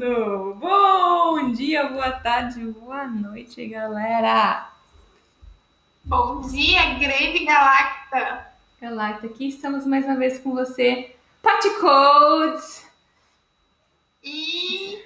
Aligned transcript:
gravando! 0.00 0.54
Bom 0.54 1.52
dia, 1.52 1.88
boa 1.88 2.10
tarde, 2.10 2.64
boa 2.64 3.06
noite, 3.06 3.66
galera! 3.66 4.70
Bom 6.02 6.40
dia, 6.40 6.94
grande 6.94 7.44
Galacta! 7.44 8.46
Galacta, 8.80 9.26
aqui 9.26 9.48
estamos 9.48 9.84
mais 9.84 10.06
uma 10.06 10.16
vez 10.16 10.38
com 10.38 10.52
você, 10.52 11.14
Patty 11.42 11.70
Codes! 11.78 12.88
E 14.24 14.98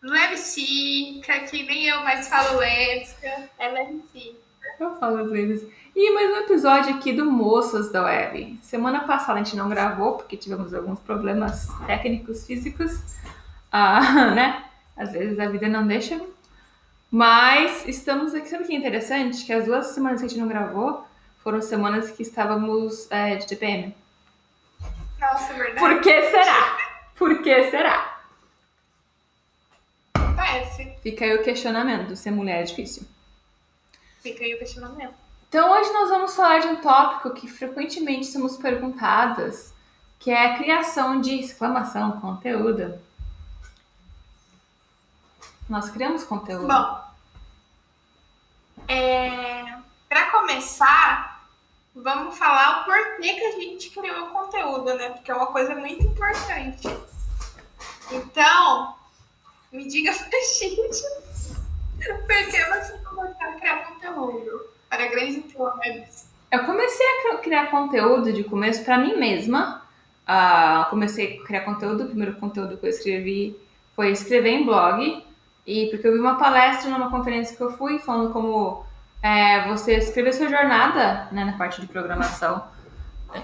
Levci, 0.00 1.20
que 1.50 1.62
nem 1.64 1.86
eu 1.86 2.00
mais 2.04 2.28
falo 2.28 2.58
Levska, 2.58 3.50
é 3.58 3.68
Levci. 3.68 4.36
Eu 4.78 4.96
falo 4.98 5.18
às 5.18 5.30
vezes. 5.30 5.68
E 5.94 6.14
mais 6.14 6.30
um 6.30 6.40
episódio 6.44 6.94
aqui 6.94 7.12
do 7.12 7.30
Moças 7.30 7.92
da 7.92 8.04
Web. 8.04 8.58
Semana 8.62 9.00
passada 9.00 9.40
a 9.40 9.42
gente 9.42 9.56
não 9.56 9.68
gravou 9.68 10.14
porque 10.14 10.36
tivemos 10.36 10.72
alguns 10.72 11.00
problemas 11.00 11.66
técnicos, 11.86 12.46
físicos, 12.46 13.18
né? 14.34 14.64
Às 14.96 15.12
vezes 15.12 15.38
a 15.38 15.48
vida 15.48 15.68
não 15.68 15.86
deixa. 15.86 16.20
Mas 17.10 17.86
estamos 17.86 18.34
aqui. 18.34 18.48
Sabe 18.48 18.64
o 18.64 18.66
que 18.66 18.74
é 18.74 18.78
interessante? 18.78 19.44
Que 19.44 19.52
as 19.52 19.64
duas 19.64 19.86
semanas 19.86 20.20
que 20.20 20.26
a 20.26 20.28
gente 20.28 20.40
não 20.40 20.48
gravou 20.48 21.04
foram 21.42 21.60
semanas 21.60 22.10
que 22.10 22.22
estávamos 22.22 23.10
é, 23.10 23.36
de 23.36 23.46
TPM. 23.46 23.94
Nossa, 25.20 25.52
é 25.52 25.56
verdade. 25.56 25.78
Por 25.78 26.00
que 26.00 26.30
será? 26.30 26.78
Por 27.16 27.42
que 27.42 27.70
será? 27.70 28.20
Acontece. 30.14 30.94
Fica 31.02 31.24
aí 31.24 31.34
o 31.34 31.42
questionamento. 31.42 32.16
Ser 32.16 32.30
mulher 32.30 32.60
é 32.60 32.64
difícil. 32.64 33.06
Fica 34.22 34.44
aí 34.44 34.54
o 34.54 34.58
questionamento. 34.58 35.14
Então 35.48 35.72
hoje 35.72 35.92
nós 35.92 36.08
vamos 36.08 36.34
falar 36.36 36.60
de 36.60 36.68
um 36.68 36.76
tópico 36.76 37.34
que 37.34 37.48
frequentemente 37.48 38.26
somos 38.26 38.56
perguntadas, 38.56 39.74
que 40.18 40.30
é 40.30 40.46
a 40.46 40.56
criação 40.56 41.20
de 41.20 41.34
exclamação, 41.40 42.20
conteúdo. 42.20 42.94
Nós 45.70 45.88
criamos 45.88 46.24
conteúdo. 46.24 46.66
Bom, 46.66 47.00
é, 48.88 49.78
para 50.08 50.32
começar, 50.32 51.46
vamos 51.94 52.36
falar 52.36 52.80
o 52.80 52.84
porquê 52.86 53.34
que 53.34 53.44
a 53.44 53.52
gente 53.52 53.90
criou 53.90 54.24
o 54.24 54.30
conteúdo, 54.30 54.92
né? 54.94 55.10
Porque 55.10 55.30
é 55.30 55.34
uma 55.34 55.46
coisa 55.46 55.76
muito 55.76 56.02
importante. 56.02 56.88
Então, 58.10 58.96
me 59.70 59.86
diga 59.86 60.10
pra 60.18 60.40
gente 60.58 61.02
por 61.98 62.26
que 62.26 62.64
você 62.64 62.98
começou 63.04 63.40
a 63.40 63.52
criar 63.52 63.84
conteúdo 63.84 64.70
para 64.88 65.06
grandes 65.06 65.54
webs. 65.54 66.28
Eu 66.50 66.66
comecei 66.66 67.06
a 67.06 67.36
criar 67.36 67.70
conteúdo 67.70 68.32
de 68.32 68.42
começo 68.42 68.84
para 68.84 68.98
mim 68.98 69.16
mesma. 69.16 69.86
Uh, 70.28 70.90
comecei 70.90 71.38
a 71.38 71.46
criar 71.46 71.60
conteúdo, 71.60 72.02
o 72.02 72.06
primeiro 72.08 72.34
conteúdo 72.40 72.76
que 72.76 72.86
eu 72.86 72.90
escrevi 72.90 73.56
foi 73.94 74.10
escrever 74.10 74.50
em 74.50 74.66
blog. 74.66 75.29
E 75.70 75.86
porque 75.86 76.04
eu 76.04 76.12
vi 76.12 76.18
uma 76.18 76.34
palestra 76.34 76.90
numa 76.90 77.08
conferência 77.08 77.56
que 77.56 77.62
eu 77.62 77.70
fui 77.70 78.00
falando 78.00 78.32
como 78.32 78.84
é, 79.22 79.68
você 79.68 79.94
escrever 79.94 80.32
sua 80.32 80.48
jornada 80.48 81.28
né, 81.30 81.44
na 81.44 81.52
parte 81.52 81.80
de 81.80 81.86
programação. 81.86 82.64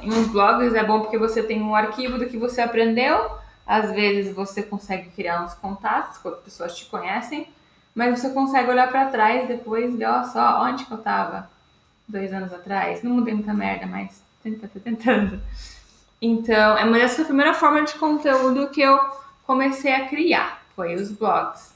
Em 0.02 0.12
uns 0.12 0.26
blogs 0.26 0.74
é 0.74 0.82
bom 0.82 1.02
porque 1.02 1.16
você 1.16 1.40
tem 1.40 1.62
um 1.62 1.72
arquivo 1.72 2.18
do 2.18 2.26
que 2.26 2.36
você 2.36 2.60
aprendeu. 2.60 3.30
Às 3.64 3.92
vezes 3.92 4.34
você 4.34 4.60
consegue 4.60 5.08
criar 5.10 5.44
uns 5.44 5.54
contatos 5.54 6.18
quando 6.18 6.42
pessoas 6.42 6.76
te 6.76 6.86
conhecem, 6.86 7.46
mas 7.94 8.18
você 8.18 8.30
consegue 8.30 8.70
olhar 8.70 8.88
para 8.88 9.06
trás 9.06 9.46
depois 9.46 9.94
e 9.94 9.96
ver, 9.96 10.06
ó, 10.06 10.24
só 10.24 10.64
onde 10.64 10.84
que 10.84 10.90
eu 10.90 10.98
tava 10.98 11.48
dois 12.08 12.32
anos 12.32 12.52
atrás. 12.52 13.04
Não 13.04 13.12
mudei 13.12 13.34
muita 13.34 13.54
merda, 13.54 13.86
mas 13.86 14.20
tenta, 14.42 14.66
tô 14.66 14.80
tentando. 14.80 15.40
Então, 16.20 16.76
é 16.76 16.84
uma 16.84 16.98
dessa 16.98 17.24
primeira 17.24 17.54
forma 17.54 17.84
de 17.84 17.94
conteúdo 17.94 18.68
que 18.70 18.80
eu 18.80 18.98
comecei 19.46 19.94
a 19.94 20.08
criar, 20.08 20.60
foi 20.74 20.96
os 20.96 21.12
blogs. 21.12 21.75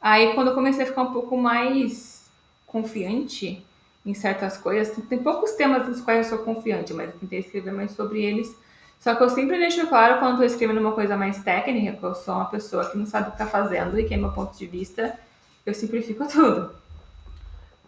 Aí, 0.00 0.34
quando 0.34 0.48
eu 0.48 0.54
comecei 0.54 0.84
a 0.84 0.86
ficar 0.86 1.02
um 1.02 1.12
pouco 1.12 1.36
mais 1.36 2.24
confiante 2.66 3.64
em 4.06 4.14
certas 4.14 4.56
coisas, 4.56 4.96
tem 5.08 5.18
poucos 5.18 5.52
temas 5.52 5.86
nos 5.86 6.00
quais 6.00 6.30
eu 6.30 6.36
sou 6.36 6.44
confiante, 6.44 6.94
mas 6.94 7.10
eu 7.10 7.18
tentei 7.18 7.40
escrever 7.40 7.72
mais 7.72 7.90
sobre 7.92 8.22
eles. 8.22 8.54
Só 8.98 9.14
que 9.14 9.22
eu 9.22 9.30
sempre 9.30 9.58
deixo 9.58 9.86
claro 9.86 10.18
quando 10.18 10.32
estou 10.32 10.46
escrevendo 10.46 10.80
uma 10.80 10.92
coisa 10.92 11.16
mais 11.16 11.42
técnica, 11.42 11.96
que 11.96 12.02
eu 12.04 12.14
sou 12.14 12.34
uma 12.34 12.46
pessoa 12.46 12.88
que 12.90 12.96
não 12.96 13.06
sabe 13.06 13.28
o 13.28 13.30
que 13.32 13.42
está 13.42 13.46
fazendo 13.46 13.98
e 13.98 14.04
que 14.04 14.14
é 14.14 14.16
meu 14.16 14.30
ponto 14.30 14.56
de 14.56 14.66
vista, 14.66 15.18
eu 15.64 15.74
simplifico 15.74 16.26
tudo. 16.28 16.70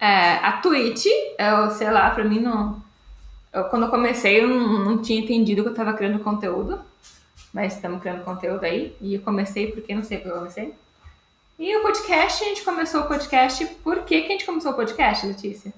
É, 0.00 0.34
a 0.36 0.52
Twitch, 0.60 1.06
eu 1.38 1.70
sei 1.70 1.90
lá, 1.90 2.10
pra 2.10 2.24
mim 2.24 2.40
não. 2.40 2.82
Eu, 3.52 3.64
quando 3.64 3.84
eu 3.84 3.90
comecei, 3.90 4.42
eu 4.42 4.48
não, 4.48 4.84
não 4.84 5.02
tinha 5.02 5.20
entendido 5.20 5.62
que 5.62 5.68
eu 5.68 5.72
estava 5.72 5.92
criando 5.92 6.18
conteúdo, 6.18 6.80
mas 7.52 7.74
estamos 7.74 8.00
criando 8.00 8.24
conteúdo 8.24 8.64
aí, 8.64 8.96
e 9.00 9.14
eu 9.14 9.20
comecei 9.20 9.70
porque 9.70 9.94
não 9.94 10.02
sei 10.02 10.18
porque 10.18 10.30
eu 10.30 10.38
comecei. 10.38 10.74
E 11.58 11.76
o 11.76 11.82
podcast, 11.82 12.42
a 12.42 12.48
gente 12.48 12.62
começou 12.62 13.02
o 13.02 13.08
podcast. 13.08 13.64
Por 13.82 14.04
que, 14.04 14.22
que 14.22 14.28
a 14.28 14.32
gente 14.32 14.46
começou 14.46 14.72
o 14.72 14.76
podcast, 14.76 15.26
Letícia? 15.26 15.72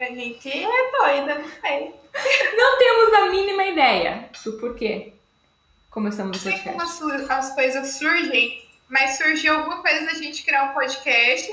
A 0.00 0.04
gente 0.04 0.48
é 0.48 0.90
doida, 0.92 1.38
não 1.38 1.48
sei. 1.48 1.94
Não 2.56 2.78
temos 2.78 3.14
a 3.14 3.30
mínima 3.30 3.64
ideia 3.64 4.28
do 4.44 4.52
porquê 4.58 5.12
começamos 5.94 6.38
o 6.38 6.42
podcast. 6.42 6.68
como 6.68 6.82
as, 6.82 7.30
as 7.30 7.54
coisas 7.54 7.88
surgem, 7.96 8.68
mas 8.88 9.16
surgiu 9.16 9.54
alguma 9.54 9.80
coisa 9.80 10.04
da 10.06 10.14
gente 10.14 10.44
criar 10.44 10.70
um 10.70 10.74
podcast 10.74 11.52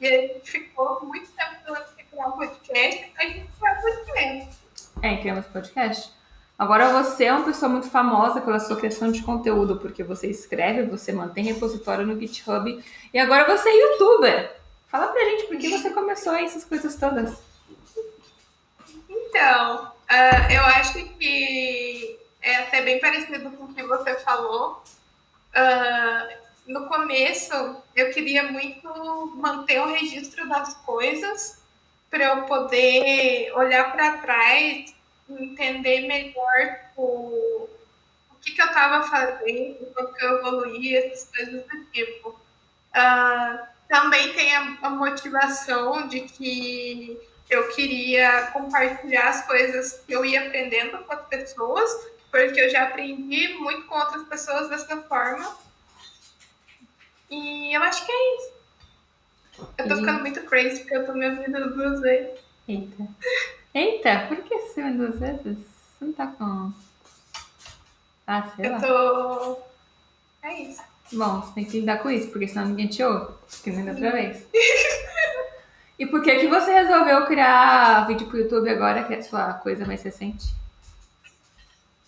e 0.00 0.06
a 0.06 0.10
gente 0.22 0.50
ficou 0.50 1.04
muito 1.04 1.28
tempo 1.32 1.56
falando 1.64 1.96
de 1.96 2.04
criar 2.04 2.28
um 2.28 2.32
podcast, 2.32 3.12
a 3.18 3.22
gente 3.24 3.48
criou 3.58 3.76
um 3.76 3.80
podcast. 3.80 4.60
É, 5.02 5.16
criamos 5.16 5.46
podcast. 5.46 6.19
Agora 6.60 6.92
você 6.92 7.24
é 7.24 7.32
uma 7.32 7.46
pessoa 7.46 7.70
muito 7.70 7.88
famosa 7.88 8.38
pela 8.38 8.60
sua 8.60 8.76
criação 8.76 9.10
de 9.10 9.22
conteúdo, 9.22 9.78
porque 9.78 10.04
você 10.04 10.26
escreve, 10.26 10.82
você 10.82 11.10
mantém 11.10 11.42
repositório 11.42 12.06
no 12.06 12.20
GitHub 12.20 12.84
e 13.14 13.18
agora 13.18 13.46
você 13.46 13.70
é 13.70 13.76
youtuber. 13.80 14.56
Fala 14.88 15.06
pra 15.06 15.24
gente 15.24 15.46
por 15.46 15.56
que 15.56 15.70
você 15.70 15.88
começou 15.88 16.34
essas 16.34 16.62
coisas 16.62 16.94
todas. 16.96 17.38
Então, 19.08 19.86
uh, 19.86 20.52
eu 20.52 20.62
acho 20.64 21.02
que 21.16 22.18
é 22.42 22.56
até 22.56 22.82
bem 22.82 23.00
parecido 23.00 23.50
com 23.52 23.64
o 23.64 23.74
que 23.74 23.82
você 23.82 24.16
falou. 24.16 24.82
Uh, 25.56 26.40
no 26.66 26.86
começo, 26.88 27.54
eu 27.96 28.10
queria 28.10 28.52
muito 28.52 29.32
manter 29.34 29.80
o 29.80 29.90
registro 29.90 30.46
das 30.46 30.74
coisas 30.84 31.62
para 32.10 32.24
eu 32.24 32.42
poder 32.42 33.50
olhar 33.54 33.92
para 33.92 34.18
trás, 34.18 34.94
entender 35.38 36.06
melhor 36.06 36.80
o, 36.96 37.68
o 38.30 38.34
que, 38.40 38.52
que 38.52 38.60
eu 38.62 38.66
estava 38.66 39.06
fazendo, 39.06 39.86
como 39.94 40.12
que 40.14 40.24
eu 40.24 40.38
evoluí, 40.38 40.96
essas 40.96 41.28
coisas 41.34 41.64
do 41.66 41.84
tipo. 41.86 42.28
Uh, 42.30 43.66
também 43.88 44.32
tem 44.32 44.54
a, 44.54 44.78
a 44.82 44.90
motivação 44.90 46.06
de 46.08 46.20
que 46.20 47.20
eu 47.48 47.68
queria 47.74 48.46
compartilhar 48.52 49.28
as 49.28 49.44
coisas 49.46 50.00
que 50.06 50.12
eu 50.12 50.24
ia 50.24 50.46
aprendendo 50.46 50.98
com 50.98 51.12
as 51.12 51.26
pessoas, 51.26 51.90
porque 52.30 52.60
eu 52.60 52.70
já 52.70 52.84
aprendi 52.84 53.54
muito 53.54 53.86
com 53.88 53.96
outras 53.98 54.22
pessoas 54.28 54.68
dessa 54.68 54.96
forma. 55.02 55.56
E 57.28 57.74
eu 57.74 57.82
acho 57.82 58.04
que 58.06 58.12
é 58.12 58.36
isso. 58.36 58.52
Eu 59.78 59.88
tô 59.88 59.94
E- 59.94 59.98
ficando 59.98 60.20
muito 60.20 60.42
crazy 60.44 60.80
porque 60.80 60.96
eu 60.96 61.06
tô 61.06 61.12
me 61.12 61.28
ouvindo 61.28 61.74
duas 61.74 62.00
vezes. 62.00 62.40
Eita. 62.68 63.08
Eita, 63.74 64.26
por 64.28 64.36
que 64.42 64.58
me 64.82 64.96
duas 64.96 65.18
vezes? 65.18 65.58
Você 65.98 66.04
não 66.04 66.12
tá 66.12 66.26
com. 66.26 66.72
Ah, 68.26 68.50
sei 68.56 68.66
Eu 68.66 68.72
lá. 68.72 68.80
tô. 68.80 69.58
É 70.42 70.54
isso. 70.62 70.82
Bom, 71.12 71.40
você 71.40 71.54
tem 71.54 71.64
que 71.64 71.80
lidar 71.80 71.98
com 71.98 72.10
isso, 72.10 72.28
porque 72.30 72.46
senão 72.46 72.66
ninguém 72.66 72.86
te 72.86 73.02
ouve. 73.02 73.34
Que 73.62 73.70
nem 73.70 73.84
da 73.84 73.92
outra 73.92 74.12
vez. 74.12 74.46
E 75.98 76.06
por 76.06 76.22
que, 76.22 76.34
que 76.36 76.46
você 76.48 76.72
resolveu 76.72 77.26
criar 77.26 78.06
vídeo 78.06 78.26
pro 78.26 78.38
YouTube 78.38 78.70
agora, 78.70 79.04
que 79.04 79.12
é 79.12 79.18
a 79.18 79.22
sua 79.22 79.52
coisa 79.52 79.84
mais 79.84 80.02
recente? 80.02 80.46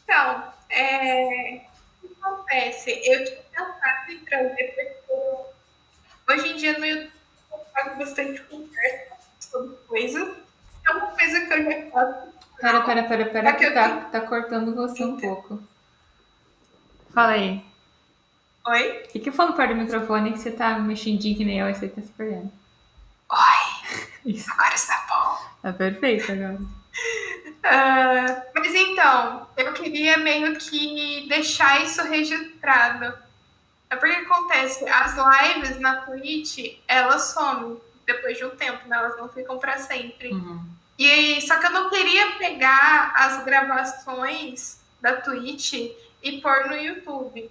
Então, 0.02 0.50
é... 0.70 1.66
o 2.02 2.08
que 2.08 2.16
acontece? 2.22 2.90
Eu 3.04 3.22
tinha 3.22 3.42
pensado 3.42 4.12
em 4.12 4.18
trazer 4.20 4.74
porque 4.74 6.32
hoje 6.32 6.52
em 6.52 6.56
dia 6.56 6.78
no 6.78 6.86
YouTube 6.86 7.12
eu 7.52 7.58
faço 7.74 7.98
bastante 7.98 8.42
conversa 8.44 9.14
sobre 9.40 9.76
coisas. 9.86 10.36
É 10.88 10.92
uma 10.92 11.06
coisa 11.08 11.40
que 11.42 11.52
eu 11.52 11.64
já 11.64 11.90
faço. 11.90 12.31
Pera, 12.62 12.80
pera, 12.84 13.02
pera, 13.02 13.26
pera, 13.26 13.50
Aqui 13.50 13.64
que 13.66 13.70
tá, 13.72 13.88
tenho- 13.88 14.10
tá 14.12 14.20
cortando 14.20 14.72
você 14.72 15.04
um 15.04 15.16
pouco. 15.18 15.60
Fala 17.12 17.32
aí. 17.32 17.64
Oi? 18.64 19.02
O 19.12 19.20
que, 19.20 19.28
eu 19.28 19.32
falo 19.32 19.54
perto 19.54 19.74
do 19.74 19.80
microfone 19.80 20.32
que 20.32 20.38
você 20.38 20.52
tá 20.52 20.78
mexendinho 20.78 21.36
que 21.36 21.44
nem 21.44 21.58
eu 21.58 21.68
e 21.68 21.74
você 21.74 21.88
tá 21.88 22.00
se 22.00 22.12
perdendo? 22.12 22.52
Oi, 23.28 23.98
Isso. 24.32 24.48
agora 24.52 24.74
está 24.76 25.04
bom. 25.08 25.52
Tá 25.60 25.72
perfeito 25.72 26.30
agora. 26.30 26.58
Ah, 27.64 28.42
mas 28.56 28.74
então, 28.74 29.46
eu 29.56 29.72
queria 29.72 30.18
meio 30.18 30.56
que 30.58 31.26
deixar 31.28 31.80
isso 31.84 32.02
registrado. 32.02 33.16
É 33.88 33.94
porque 33.94 34.16
acontece, 34.16 34.84
as 34.88 35.14
lives 35.16 35.78
na 35.78 35.98
Twitch, 36.00 36.76
elas 36.88 37.26
somem 37.32 37.80
depois 38.04 38.36
de 38.36 38.44
um 38.44 38.50
tempo, 38.56 38.88
né? 38.88 38.96
Elas 38.96 39.16
não 39.16 39.28
ficam 39.28 39.58
para 39.60 39.78
sempre. 39.78 40.32
Uhum. 40.32 40.71
E 40.98 41.40
só 41.42 41.58
que 41.58 41.66
eu 41.66 41.70
não 41.70 41.90
queria 41.90 42.32
pegar 42.32 43.12
as 43.16 43.44
gravações 43.44 44.80
da 45.00 45.16
Twitch 45.16 45.72
e 46.22 46.40
pôr 46.40 46.68
no 46.68 46.76
YouTube. 46.76 47.50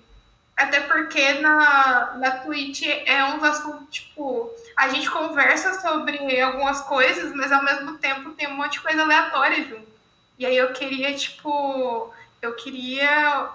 Até 0.56 0.82
porque 0.82 1.34
na, 1.34 2.18
na 2.18 2.32
Twitch 2.40 2.84
é 2.84 3.24
um 3.26 3.44
assunto, 3.44 3.86
tipo, 3.86 4.50
a 4.78 4.90
gente 4.90 5.10
conversa 5.10 5.82
sobre 5.82 6.40
algumas 6.40 6.82
coisas, 6.82 7.34
mas 7.34 7.52
ao 7.52 7.64
mesmo 7.64 7.98
tempo 7.98 8.32
tem 8.32 8.48
um 8.48 8.56
monte 8.56 8.74
de 8.74 8.82
coisa 8.82 9.02
aleatória 9.02 9.64
junto. 9.64 9.92
E 10.38 10.46
aí 10.46 10.56
eu 10.56 10.72
queria, 10.72 11.14
tipo, 11.16 12.14
eu 12.42 12.54
queria 12.56 13.50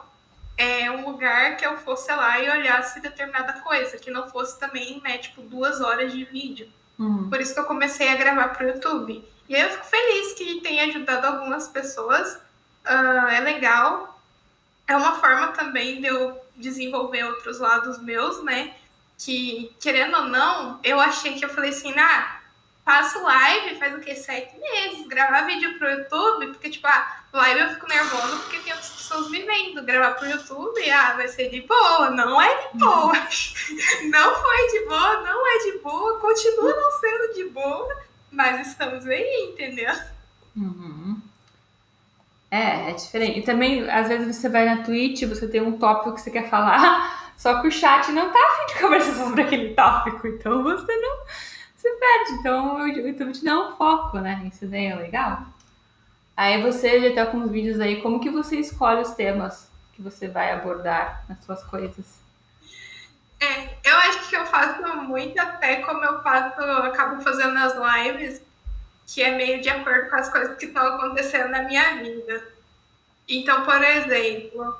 é, 0.56 0.90
um 0.90 1.08
lugar 1.08 1.56
que 1.56 1.66
eu 1.66 1.76
fosse 1.78 2.12
lá 2.12 2.40
e 2.40 2.50
olhasse 2.50 3.00
determinada 3.00 3.54
coisa, 3.60 3.98
que 3.98 4.10
não 4.10 4.28
fosse 4.28 4.58
também, 4.58 5.00
né, 5.02 5.18
tipo, 5.18 5.42
duas 5.42 5.80
horas 5.80 6.12
de 6.12 6.24
vídeo. 6.24 6.68
Uhum. 6.98 7.28
Por 7.28 7.40
isso 7.40 7.54
que 7.54 7.60
eu 7.60 7.64
comecei 7.64 8.08
a 8.08 8.16
gravar 8.16 8.48
pro 8.48 8.66
YouTube. 8.66 9.24
E 9.48 9.54
eu 9.54 9.70
fico 9.70 9.84
feliz 9.84 10.32
que 10.34 10.60
tenha 10.60 10.84
ajudado 10.84 11.26
algumas 11.26 11.68
pessoas. 11.68 12.34
Uh, 12.84 13.28
é 13.30 13.40
legal. 13.40 14.20
É 14.88 14.96
uma 14.96 15.14
forma 15.20 15.48
também 15.48 16.00
de 16.00 16.06
eu 16.06 16.40
desenvolver 16.56 17.24
outros 17.24 17.58
lados 17.58 18.00
meus, 18.02 18.42
né? 18.42 18.74
Que, 19.18 19.74
querendo 19.80 20.16
ou 20.16 20.24
não, 20.24 20.80
eu 20.84 21.00
achei 21.00 21.34
que 21.34 21.44
eu 21.44 21.48
falei 21.48 21.70
assim, 21.70 21.92
ah, 21.98 22.40
faço 22.84 23.20
live 23.20 23.78
faz 23.78 23.94
o 23.94 24.00
quê? 24.00 24.14
Sete 24.14 24.56
meses. 24.58 25.06
Gravar 25.08 25.42
vídeo 25.42 25.76
pro 25.78 25.90
YouTube, 25.90 26.48
porque, 26.48 26.70
tipo, 26.70 26.86
ah, 26.86 27.24
live 27.32 27.60
eu 27.60 27.68
fico 27.70 27.88
nervosa 27.88 28.36
porque 28.36 28.58
tem 28.58 28.72
outras 28.72 28.90
pessoas 28.90 29.28
me 29.30 29.42
vendo. 29.42 29.82
Gravar 29.82 30.14
pro 30.14 30.28
YouTube, 30.28 30.90
ah, 30.90 31.14
vai 31.14 31.26
ser 31.28 31.50
de 31.50 31.62
boa. 31.62 32.10
Não 32.10 32.40
é 32.40 32.68
de 32.68 32.78
boa. 32.78 33.12
não 34.10 34.34
foi 34.34 34.66
de 34.68 34.86
boa, 34.86 35.20
não 35.22 35.46
é 35.46 35.58
de 35.64 35.78
boa, 35.78 36.20
continua 36.20 36.74
não 36.74 36.90
sendo 36.92 37.34
de 37.34 37.44
boa, 37.46 38.05
mas 38.30 38.68
estamos 38.68 39.06
aí, 39.06 39.50
entendeu? 39.52 39.92
Uhum. 40.56 41.20
É, 42.50 42.90
é 42.90 42.92
diferente. 42.92 43.40
E 43.40 43.42
também, 43.42 43.88
às 43.90 44.08
vezes, 44.08 44.36
você 44.36 44.48
vai 44.48 44.64
na 44.64 44.82
Twitch, 44.82 45.24
você 45.24 45.48
tem 45.48 45.60
um 45.60 45.78
tópico 45.78 46.14
que 46.14 46.20
você 46.20 46.30
quer 46.30 46.48
falar, 46.48 47.32
só 47.36 47.60
que 47.60 47.68
o 47.68 47.72
chat 47.72 48.10
não 48.12 48.32
tá 48.32 48.38
afim 48.38 48.74
de 48.74 48.80
conversar 48.80 49.14
sobre 49.24 49.42
aquele 49.42 49.74
tópico, 49.74 50.26
então 50.26 50.62
você 50.62 50.96
não 50.96 51.18
se 51.76 51.90
perde. 51.90 52.32
Então 52.40 52.76
o 52.76 52.86
YouTube 52.86 53.32
te 53.32 53.44
dá 53.44 53.58
um 53.58 53.76
foco, 53.76 54.18
né? 54.18 54.48
Isso 54.52 54.66
daí 54.66 54.86
é 54.86 54.94
legal. 54.94 55.46
Aí 56.36 56.62
você 56.62 57.00
já 57.00 57.14
tá 57.14 57.30
com 57.30 57.42
os 57.44 57.50
vídeos 57.50 57.80
aí, 57.80 58.02
como 58.02 58.20
que 58.20 58.30
você 58.30 58.56
escolhe 58.56 59.00
os 59.00 59.12
temas 59.12 59.70
que 59.94 60.02
você 60.02 60.28
vai 60.28 60.52
abordar 60.52 61.24
nas 61.28 61.42
suas 61.44 61.64
coisas? 61.64 62.20
É, 63.40 63.75
eu 63.96 64.10
acho 64.10 64.28
que 64.28 64.36
eu 64.36 64.46
faço 64.46 64.82
muito 65.02 65.38
até 65.38 65.76
como 65.76 66.04
eu 66.04 66.22
faço, 66.22 66.60
eu 66.60 66.84
acabo 66.84 67.22
fazendo 67.22 67.54
nas 67.54 67.74
lives, 67.74 68.42
que 69.06 69.22
é 69.22 69.36
meio 69.36 69.60
de 69.62 69.68
acordo 69.68 70.10
com 70.10 70.16
as 70.16 70.28
coisas 70.28 70.56
que 70.58 70.66
estão 70.66 70.86
acontecendo 70.86 71.50
na 71.50 71.62
minha 71.62 71.96
vida. 71.96 72.46
Então, 73.28 73.64
por 73.64 73.82
exemplo, 73.82 74.76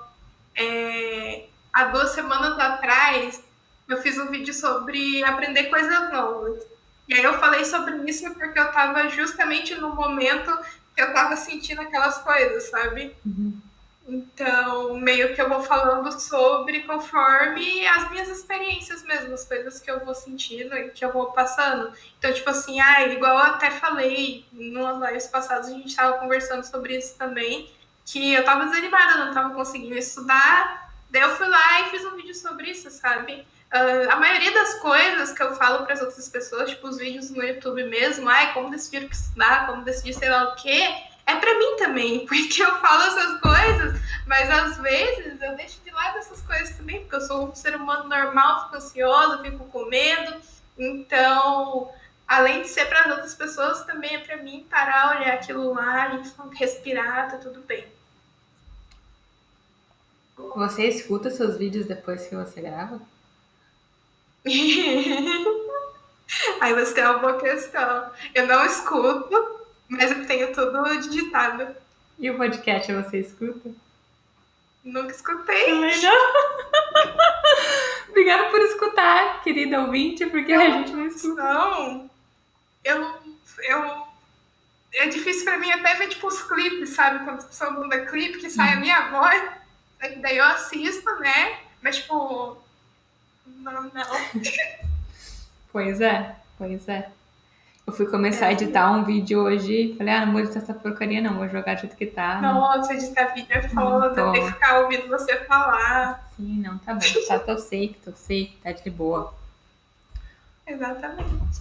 é, 0.55 1.47
há 1.73 1.85
duas 1.85 2.11
semanas 2.11 2.59
atrás, 2.59 3.43
eu 3.89 4.01
fiz 4.03 4.19
um 4.19 4.29
vídeo 4.29 4.53
sobre 4.53 5.25
aprender 5.25 5.65
coisas 5.65 6.13
novas. 6.13 6.65
E 7.09 7.15
aí 7.15 7.23
eu 7.23 7.39
falei 7.39 7.65
sobre 7.65 8.11
isso 8.11 8.29
porque 8.35 8.59
eu 8.59 8.67
estava 8.67 9.09
justamente 9.09 9.75
no 9.77 9.95
momento 9.95 10.57
que 10.95 11.01
eu 11.01 11.09
estava 11.09 11.37
sentindo 11.37 11.81
aquelas 11.81 12.19
coisas, 12.19 12.69
sabe? 12.71 13.17
Uhum. 13.25 13.61
Então, 14.09 14.95
meio 14.95 15.35
que 15.35 15.43
eu 15.43 15.49
vou 15.49 15.63
falando 15.63 16.13
sobre 16.13 16.85
conforme 16.85 17.87
as 17.89 18.09
minhas 18.11 18.29
experiências 18.29 19.03
mesmo, 19.03 19.35
as 19.35 19.45
coisas 19.45 19.81
que 19.81 19.91
eu 19.91 20.05
vou 20.05 20.15
sentindo 20.15 20.77
e 20.77 20.91
que 20.91 21.05
eu 21.05 21.13
vou 21.13 21.33
passando. 21.33 21.93
Então, 22.19 22.33
tipo 22.33 22.49
assim, 22.49 22.81
ah, 22.81 23.03
igual 23.09 23.33
eu 23.33 23.45
até 23.45 23.69
falei 23.71 24.47
nos 24.53 25.01
lives 25.03 25.27
passadas, 25.27 25.69
a 25.69 25.73
gente 25.73 25.89
estava 25.89 26.19
conversando 26.19 26.63
sobre 26.63 26.97
isso 26.97 27.17
também, 27.19 27.69
que 28.05 28.35
eu 28.35 28.41
estava 28.41 28.67
desanimada, 28.67 29.19
não 29.19 29.29
estava 29.29 29.53
conseguindo 29.53 29.97
estudar. 29.97 30.89
Daí 31.11 31.23
eu 31.23 31.35
fui 31.35 31.49
lá 31.49 31.81
e 31.81 31.91
fiz 31.91 32.05
um 32.05 32.15
vídeo 32.15 32.35
sobre 32.35 32.71
isso, 32.71 32.89
sabe? 32.91 33.45
Uh, 33.75 34.09
a 34.11 34.17
maioria 34.17 34.53
das 34.53 34.75
coisas 34.79 35.33
que 35.33 35.43
eu 35.43 35.57
falo 35.57 35.85
para 35.85 35.95
as 35.95 36.01
outras 36.01 36.29
pessoas, 36.29 36.71
tipo 36.71 36.87
os 36.87 36.99
vídeos 36.99 37.31
no 37.31 37.43
YouTube 37.43 37.83
mesmo, 37.85 38.29
ai, 38.29 38.53
como 38.55 38.71
decidir 38.71 39.05
o 39.05 39.09
que 39.09 39.17
estudar, 39.17 39.67
como 39.67 39.83
decidir 39.83 40.15
sei 40.15 40.29
lá 40.29 40.53
o 40.53 40.55
quê, 40.55 40.95
é 41.27 41.35
para 41.35 41.59
mim 41.59 41.77
também, 41.77 42.25
porque 42.27 42.63
eu 42.63 42.81
falo 42.81 43.03
essas 43.03 43.41
coisas, 43.41 44.01
mas 44.27 44.49
às 44.49 44.77
vezes 44.79 45.41
eu 45.43 45.57
deixo 45.57 45.81
de 45.85 45.91
lado 45.91 46.19
essas 46.19 46.41
coisas 46.43 46.77
também, 46.77 47.01
porque 47.01 47.17
eu 47.17 47.21
sou 47.21 47.49
um 47.49 47.55
ser 47.55 47.75
humano 47.75 48.09
normal, 48.09 48.65
fico 48.65 48.77
ansiosa, 48.77 49.43
fico 49.43 49.65
com 49.67 49.87
medo. 49.87 50.41
Então, 50.79 51.91
além 52.29 52.63
de 52.63 52.69
ser 52.69 52.87
para 52.87 53.01
as 53.01 53.11
outras 53.11 53.35
pessoas, 53.35 53.85
também 53.85 54.15
é 54.15 54.19
para 54.19 54.37
mim 54.37 54.67
parar, 54.71 55.19
olhar 55.19 55.35
aquilo 55.35 55.75
lá 55.75 56.15
e 56.15 56.23
respirar, 56.57 57.31
tá 57.31 57.39
tudo 57.39 57.61
bem. 57.61 57.87
Você 60.55 60.87
escuta 60.87 61.31
seus 61.31 61.57
vídeos 61.57 61.87
depois 61.87 62.27
que 62.27 62.37
você 62.37 62.61
grava? 62.61 63.01
Aí 66.61 66.75
você 66.75 66.95
tem 66.95 67.05
uma 67.05 67.19
boa 67.19 67.39
questão. 67.39 68.11
Eu 68.35 68.47
não 68.47 68.65
escuto, 68.67 69.66
mas 69.89 70.11
eu 70.11 70.27
tenho 70.27 70.53
tudo 70.53 71.01
digitado. 71.01 71.75
E 72.19 72.31
o 72.31 72.37
podcast 72.37 72.93
você 72.93 73.21
escuta? 73.21 73.71
Nunca 74.83 75.13
escutei. 75.13 75.83
Obrigada 78.09 78.51
por 78.51 78.61
escutar, 78.61 79.43
querida 79.43 79.81
ouvinte, 79.81 80.27
porque 80.27 80.53
eu, 80.53 80.61
a 80.61 80.71
gente 80.71 80.93
não 80.93 81.07
escuta. 81.07 81.43
Não. 81.43 82.11
Eu, 82.85 83.21
eu. 83.59 84.07
É 84.95 85.09
difícil 85.09 85.45
pra 85.45 85.59
mim 85.59 85.71
até 85.71 85.95
ver, 85.97 86.09
tipo, 86.09 86.27
os 86.27 86.43
clipes, 86.43 86.91
sabe? 86.91 87.25
Quando 87.25 87.41
a 87.41 87.47
pessoa 87.47 87.71
manda 87.73 88.07
clipe, 88.07 88.39
que 88.39 88.49
sai 88.49 88.75
a 88.75 88.81
minha 88.81 89.11
voz. 89.11 89.43
Daí 90.21 90.39
eu 90.39 90.45
assisto, 90.45 91.11
né? 91.17 91.59
Mas, 91.83 91.97
tipo, 91.97 92.57
não, 93.45 93.83
não. 93.83 94.07
pois 95.73 96.01
é, 96.01 96.37
pois 96.57 96.89
é. 96.89 97.11
Eu 97.87 97.93
fui 97.93 98.07
começar 98.07 98.47
é. 98.47 98.49
a 98.49 98.53
editar 98.53 98.91
um 98.91 99.05
vídeo 99.05 99.41
hoje, 99.41 99.95
falei, 99.97 100.13
ah, 100.13 100.27
não 100.27 100.33
vou 100.33 100.41
editar 100.41 100.59
essa 100.59 100.75
porcaria 100.75 101.23
não, 101.23 101.35
vou 101.35 101.49
jogar 101.49 101.75
do 101.75 101.83
jeito 101.83 101.97
que 101.97 102.07
tá. 102.07 102.41
Nossa, 102.41 102.93
editar 102.93 103.27
vídeo 103.27 103.53
é 103.53 103.69
foda, 103.69 104.33
tem 104.33 104.33
que 104.33 104.53
ficar 104.53 104.81
ouvindo 104.81 105.07
você 105.07 105.37
falar. 105.45 106.29
Sim, 106.37 106.63
não, 106.63 106.79
tá 106.79 106.95
bom, 106.95 107.01
tá, 107.29 107.39
tô 107.39 107.57
safe, 107.57 107.97
tô 108.05 108.11
safe, 108.11 108.59
tá 108.61 108.73
de 108.73 108.91
boa. 108.91 109.33
Exatamente. 110.67 111.61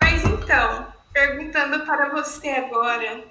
Mas 0.00 0.24
então, 0.24 0.86
perguntando 1.12 1.84
para 1.84 2.08
você 2.08 2.48
agora, 2.48 3.22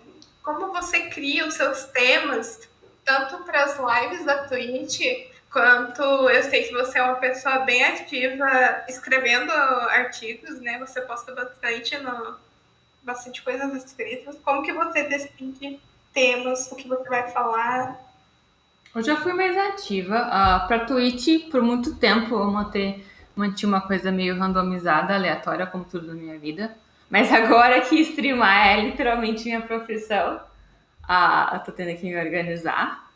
como 0.44 0.72
você 0.72 1.10
cria 1.10 1.48
os 1.48 1.56
seus 1.56 1.86
temas 1.86 2.70
tanto 3.04 3.44
para 3.44 3.64
as 3.64 3.78
lives 3.80 4.24
da 4.24 4.48
Twitch, 4.48 5.02
quanto 5.52 6.02
eu 6.02 6.44
sei 6.44 6.64
que 6.64 6.74
você 6.74 7.00
é 7.00 7.04
uma 7.04 7.16
pessoa 7.16 7.60
bem 7.60 7.84
ativa 7.84 8.84
escrevendo 8.88 9.52
artigos, 9.52 10.60
né? 10.62 10.80
Você 10.80 11.02
posta 11.02 11.34
bastante 11.34 11.98
no 11.98 12.36
bastante 13.04 13.42
coisas 13.42 13.74
escritas. 13.74 14.38
Como 14.44 14.62
que 14.62 14.74
você 14.74 15.04
decide 15.04 15.80
temas, 16.14 16.70
o 16.72 16.76
que 16.76 16.88
você 16.88 17.08
vai 17.08 17.30
falar? 17.32 17.98
Eu 18.94 19.02
já 19.02 19.16
fui 19.18 19.32
mais 19.34 19.56
ativa. 19.56 20.28
Uh, 20.28 20.68
para 20.68 20.86
Twitch, 20.86 21.50
por 21.50 21.62
muito 21.62 21.96
tempo, 21.96 22.36
eu 22.36 22.52
manter, 22.52 23.06
mantive 23.36 23.68
uma 23.68 23.82
coisa 23.82 24.12
meio 24.12 24.38
randomizada, 24.38 25.14
aleatória, 25.14 25.66
como 25.66 25.86
tudo 25.86 26.08
na 26.08 26.14
minha 26.14 26.38
vida. 26.38 26.76
Mas 27.10 27.32
agora 27.32 27.80
que 27.82 27.96
streamar 28.02 28.68
é 28.68 28.82
literalmente 28.82 29.46
minha 29.46 29.62
profissão, 29.62 30.42
ah, 31.08 31.52
eu 31.54 31.60
tô 31.62 31.72
tendo 31.72 31.98
que 31.98 32.06
me 32.06 32.18
organizar. 32.18 33.07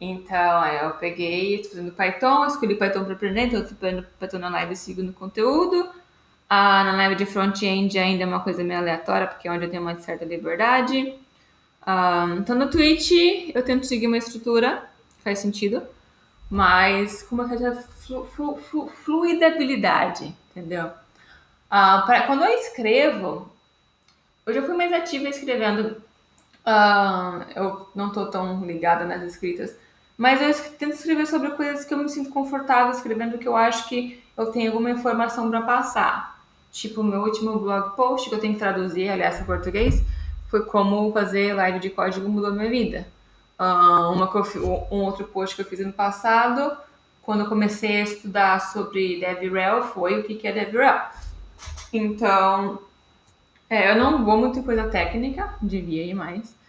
Então, 0.00 0.60
aí 0.62 0.82
eu 0.82 0.92
peguei, 0.92 1.58
tô 1.58 1.68
fazendo 1.68 1.92
Python, 1.92 2.46
escolhi 2.46 2.74
Python 2.74 3.04
para 3.04 3.12
aprender, 3.12 3.42
então 3.42 3.60
eu 3.60 3.68
tô 3.68 3.74
fazendo 3.74 4.06
Python 4.18 4.38
na 4.38 4.48
live 4.48 4.74
seguindo 4.74 5.12
conteúdo. 5.12 5.90
Ah, 6.48 6.82
na 6.84 6.96
live 6.96 7.16
de 7.16 7.26
front-end 7.26 7.98
ainda 7.98 8.24
é 8.24 8.26
uma 8.26 8.40
coisa 8.40 8.64
meio 8.64 8.80
aleatória, 8.80 9.26
porque 9.26 9.46
é 9.46 9.52
onde 9.52 9.66
eu 9.66 9.70
tenho 9.70 9.82
uma 9.82 9.98
certa 9.98 10.24
liberdade. 10.24 11.14
Ah, 11.82 12.34
então, 12.38 12.56
no 12.56 12.70
Twitch, 12.70 13.10
eu 13.54 13.62
tento 13.62 13.86
seguir 13.86 14.06
uma 14.06 14.16
estrutura, 14.16 14.88
faz 15.22 15.38
sentido, 15.38 15.82
mas 16.50 17.22
com 17.22 17.34
uma 17.34 17.48
certa 17.48 17.82
flu, 17.82 18.24
flu, 18.24 18.56
flu, 18.56 18.88
fluidabilidade, 18.88 20.34
entendeu? 20.50 20.90
Ah, 21.70 22.02
pra, 22.06 22.22
quando 22.22 22.44
eu 22.44 22.50
escrevo, 22.58 23.52
eu 24.46 24.54
já 24.54 24.62
fui 24.62 24.74
mais 24.74 24.92
ativa 24.92 25.28
escrevendo 25.28 26.02
Uh, 26.60 27.46
eu 27.56 27.88
não 27.94 28.12
tô 28.12 28.26
tão 28.26 28.64
ligada 28.64 29.04
nas 29.04 29.22
escritas, 29.22 29.74
mas 30.20 30.42
eu 30.42 30.72
tento 30.72 30.92
escrever 30.92 31.26
sobre 31.26 31.52
coisas 31.52 31.82
que 31.82 31.94
eu 31.94 31.96
me 31.96 32.06
sinto 32.06 32.28
confortável 32.28 32.92
escrevendo, 32.92 33.38
que 33.38 33.48
eu 33.48 33.56
acho 33.56 33.88
que 33.88 34.22
eu 34.36 34.52
tenho 34.52 34.70
alguma 34.70 34.90
informação 34.90 35.48
para 35.48 35.62
passar. 35.62 36.38
Tipo, 36.70 37.02
meu 37.02 37.22
último 37.22 37.58
blog 37.58 37.96
post 37.96 38.28
que 38.28 38.34
eu 38.34 38.38
tenho 38.38 38.52
que 38.52 38.58
traduzir, 38.58 39.08
aliás, 39.08 39.40
em 39.40 39.44
português, 39.44 40.02
foi 40.50 40.62
como 40.66 41.10
fazer 41.10 41.54
live 41.54 41.78
de 41.78 41.88
código 41.88 42.28
mudou 42.28 42.52
minha 42.52 42.68
vida. 42.68 43.08
Uh, 43.58 44.12
uma 44.12 44.30
que 44.30 44.36
eu, 44.36 44.86
um 44.90 45.04
outro 45.04 45.24
post 45.24 45.56
que 45.56 45.62
eu 45.62 45.66
fiz 45.66 45.80
ano 45.80 45.94
passado, 45.94 46.76
quando 47.22 47.40
eu 47.40 47.48
comecei 47.48 48.02
a 48.02 48.04
estudar 48.04 48.60
sobre 48.60 49.20
DevRel, 49.20 49.84
foi 49.84 50.20
o 50.20 50.24
que 50.24 50.46
é 50.46 50.52
DevRel. 50.52 51.00
Então, 51.94 52.78
é, 53.70 53.90
eu 53.90 53.96
não 53.96 54.22
vou 54.22 54.36
muito 54.36 54.58
em 54.58 54.62
coisa 54.62 54.84
técnica, 54.84 55.54
devia 55.62 56.04
ir 56.04 56.12
mais. 56.12 56.59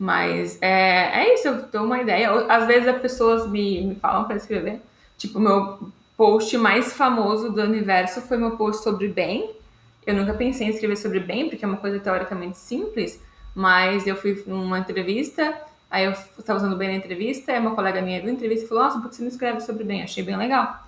Mas 0.00 0.56
é, 0.62 1.24
é 1.24 1.34
isso, 1.34 1.46
eu 1.46 1.62
dou 1.70 1.84
uma 1.84 2.00
ideia. 2.00 2.30
Às 2.48 2.66
vezes 2.66 2.88
as 2.88 3.02
pessoas 3.02 3.46
me, 3.46 3.82
me 3.82 3.94
falam 3.96 4.24
para 4.24 4.36
escrever. 4.36 4.80
Tipo, 5.18 5.38
meu 5.38 5.78
post 6.16 6.56
mais 6.56 6.94
famoso 6.94 7.52
do 7.52 7.60
universo 7.60 8.22
foi 8.22 8.38
meu 8.38 8.52
post 8.56 8.82
sobre 8.82 9.08
bem. 9.08 9.50
Eu 10.06 10.14
nunca 10.14 10.32
pensei 10.32 10.66
em 10.66 10.70
escrever 10.70 10.96
sobre 10.96 11.20
bem, 11.20 11.50
porque 11.50 11.62
é 11.62 11.68
uma 11.68 11.76
coisa 11.76 12.00
teoricamente 12.00 12.56
simples, 12.56 13.22
mas 13.54 14.06
eu 14.06 14.16
fui 14.16 14.42
numa 14.46 14.78
entrevista, 14.78 15.54
aí 15.90 16.06
eu 16.06 16.12
estava 16.38 16.58
usando 16.58 16.76
bem 16.76 16.88
na 16.88 16.94
entrevista, 16.94 17.52
aí 17.52 17.58
uma 17.58 17.74
colega 17.74 18.00
minha 18.00 18.20
viu 18.20 18.30
a 18.30 18.32
entrevista 18.32 18.64
e 18.64 18.68
falou: 18.68 18.84
Nossa, 18.84 19.00
por 19.00 19.10
que 19.10 19.16
você 19.16 19.22
não 19.22 19.28
escreve 19.28 19.60
sobre 19.60 19.84
bem? 19.84 20.02
Achei 20.02 20.24
bem 20.24 20.38
legal. 20.38 20.82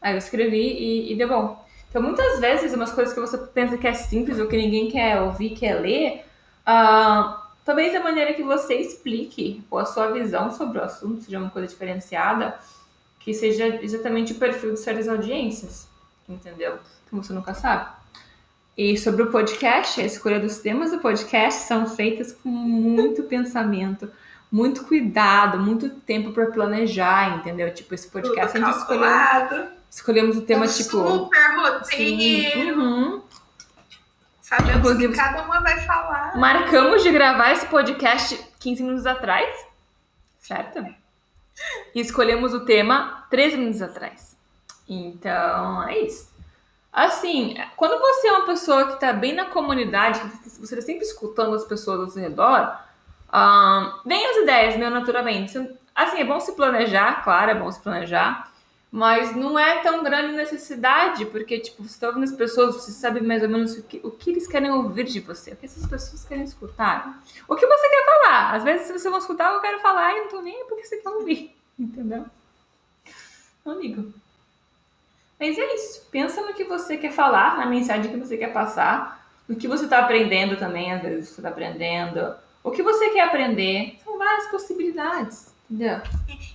Aí 0.00 0.14
eu 0.14 0.18
escrevi 0.18 0.56
e, 0.56 1.12
e 1.12 1.16
deu 1.16 1.28
bom. 1.28 1.62
Então, 1.90 2.00
muitas 2.00 2.40
vezes, 2.40 2.72
umas 2.72 2.92
coisas 2.92 3.12
que 3.12 3.20
você 3.20 3.36
pensa 3.36 3.76
que 3.76 3.86
é 3.86 3.92
simples 3.92 4.38
ou 4.38 4.46
que 4.46 4.56
ninguém 4.56 4.90
quer 4.90 5.20
ouvir, 5.20 5.50
quer 5.50 5.74
ler, 5.74 6.24
uh, 6.66 7.43
Talvez 7.64 7.94
a 7.94 8.00
maneira 8.00 8.34
que 8.34 8.42
você 8.42 8.74
explique 8.74 9.64
ou 9.70 9.78
a 9.78 9.86
sua 9.86 10.10
visão 10.10 10.50
sobre 10.50 10.78
o 10.78 10.82
assunto 10.82 11.22
seja 11.22 11.38
uma 11.38 11.48
coisa 11.48 11.66
diferenciada, 11.66 12.58
que 13.18 13.32
seja 13.32 13.82
exatamente 13.82 14.32
o 14.32 14.36
perfil 14.36 14.74
de 14.74 14.80
certas 14.80 15.08
audiências, 15.08 15.88
entendeu? 16.28 16.78
Então 17.06 17.22
você 17.22 17.32
nunca 17.32 17.54
sabe. 17.54 17.90
E 18.76 18.98
sobre 18.98 19.22
o 19.22 19.30
podcast, 19.30 20.00
a 20.00 20.04
escolha 20.04 20.38
dos 20.38 20.58
temas 20.58 20.90
do 20.90 20.98
podcast 20.98 21.62
são 21.62 21.86
feitas 21.86 22.32
com 22.32 22.48
muito 22.48 23.22
pensamento, 23.24 24.10
muito 24.52 24.84
cuidado, 24.84 25.58
muito 25.58 25.88
tempo 25.88 26.32
para 26.32 26.46
planejar, 26.46 27.38
entendeu? 27.38 27.72
Tipo, 27.72 27.94
esse 27.94 28.08
podcast 28.08 28.52
Tudo 28.52 28.64
a 28.64 28.68
gente 28.68 28.78
escolheu. 28.78 29.68
Escolhemos 29.88 30.36
o 30.36 30.42
tema 30.42 30.64
um 30.64 30.68
tipo. 30.68 31.08
Super 31.08 31.56
roteiro. 31.56 32.80
Uhum. 32.80 33.22
Sabemos 34.44 34.76
Inclusive, 34.76 35.14
que 35.14 35.18
cada 35.18 35.42
uma 35.42 35.60
vai 35.60 35.80
falar. 35.86 36.36
Marcamos 36.36 37.02
de 37.02 37.10
gravar 37.10 37.52
esse 37.52 37.64
podcast 37.64 38.38
15 38.60 38.82
minutos 38.82 39.06
atrás, 39.06 39.48
certo? 40.38 40.84
E 41.94 42.00
escolhemos 42.00 42.52
o 42.52 42.66
tema 42.66 43.24
13 43.30 43.56
minutos 43.56 43.80
atrás. 43.80 44.36
Então, 44.86 45.88
é 45.88 45.98
isso. 46.00 46.30
Assim, 46.92 47.56
quando 47.74 47.98
você 47.98 48.28
é 48.28 48.32
uma 48.32 48.44
pessoa 48.44 48.88
que 48.88 48.92
está 48.94 49.14
bem 49.14 49.34
na 49.34 49.46
comunidade, 49.46 50.20
você 50.44 50.74
está 50.74 50.82
sempre 50.82 51.06
escutando 51.06 51.54
as 51.54 51.64
pessoas 51.64 52.00
ao 52.00 52.08
seu 52.08 52.20
redor, 52.20 52.78
um, 53.32 54.06
vem 54.06 54.26
as 54.26 54.36
ideias, 54.36 54.76
meu, 54.76 54.90
naturalmente. 54.90 55.56
Assim, 55.94 56.20
é 56.20 56.24
bom 56.24 56.38
se 56.38 56.52
planejar, 56.52 57.24
claro, 57.24 57.50
é 57.50 57.54
bom 57.54 57.72
se 57.72 57.80
planejar. 57.80 58.52
Mas 58.96 59.34
não 59.34 59.58
é 59.58 59.82
tão 59.82 60.04
grande 60.04 60.36
necessidade, 60.36 61.26
porque, 61.26 61.58
tipo, 61.58 61.82
você 61.82 61.94
está 61.94 62.06
ouvindo 62.06 62.22
as 62.22 62.30
pessoas, 62.30 62.76
você 62.76 62.92
sabe 62.92 63.20
mais 63.20 63.42
ou 63.42 63.48
menos 63.48 63.76
o 63.76 63.82
que, 63.82 64.00
o 64.04 64.10
que 64.12 64.30
eles 64.30 64.46
querem 64.46 64.70
ouvir 64.70 65.02
de 65.02 65.18
você, 65.18 65.50
o 65.50 65.56
que 65.56 65.66
essas 65.66 65.84
pessoas 65.84 66.24
querem 66.24 66.44
escutar. 66.44 67.20
O 67.48 67.56
que 67.56 67.66
você 67.66 67.88
quer 67.88 68.04
falar. 68.04 68.54
Às 68.54 68.62
vezes, 68.62 68.86
se 68.86 68.92
você 68.92 69.10
não 69.10 69.18
escutar, 69.18 69.52
eu 69.52 69.60
quero 69.60 69.80
falar 69.80 70.12
e 70.12 70.20
não 70.20 70.28
tô 70.28 70.40
nem 70.40 70.64
porque 70.66 70.84
você 70.84 70.98
quer 70.98 71.08
ouvir. 71.08 71.56
Entendeu? 71.76 72.24
Ligo. 73.66 74.14
Mas 75.40 75.58
é 75.58 75.74
isso. 75.74 76.06
Pensa 76.12 76.42
no 76.42 76.54
que 76.54 76.62
você 76.62 76.96
quer 76.96 77.10
falar, 77.10 77.58
na 77.58 77.66
mensagem 77.66 78.12
que 78.12 78.16
você 78.16 78.36
quer 78.36 78.52
passar, 78.52 79.28
no 79.48 79.56
que 79.56 79.66
você 79.66 79.86
está 79.86 79.98
aprendendo 79.98 80.56
também, 80.56 80.92
às 80.92 81.02
vezes 81.02 81.30
você 81.30 81.40
está 81.40 81.48
aprendendo. 81.48 82.36
O 82.62 82.70
que 82.70 82.80
você 82.80 83.10
quer 83.10 83.22
aprender. 83.22 83.98
São 84.04 84.16
várias 84.16 84.46
possibilidades. 84.52 85.52
Entendeu? 85.68 86.00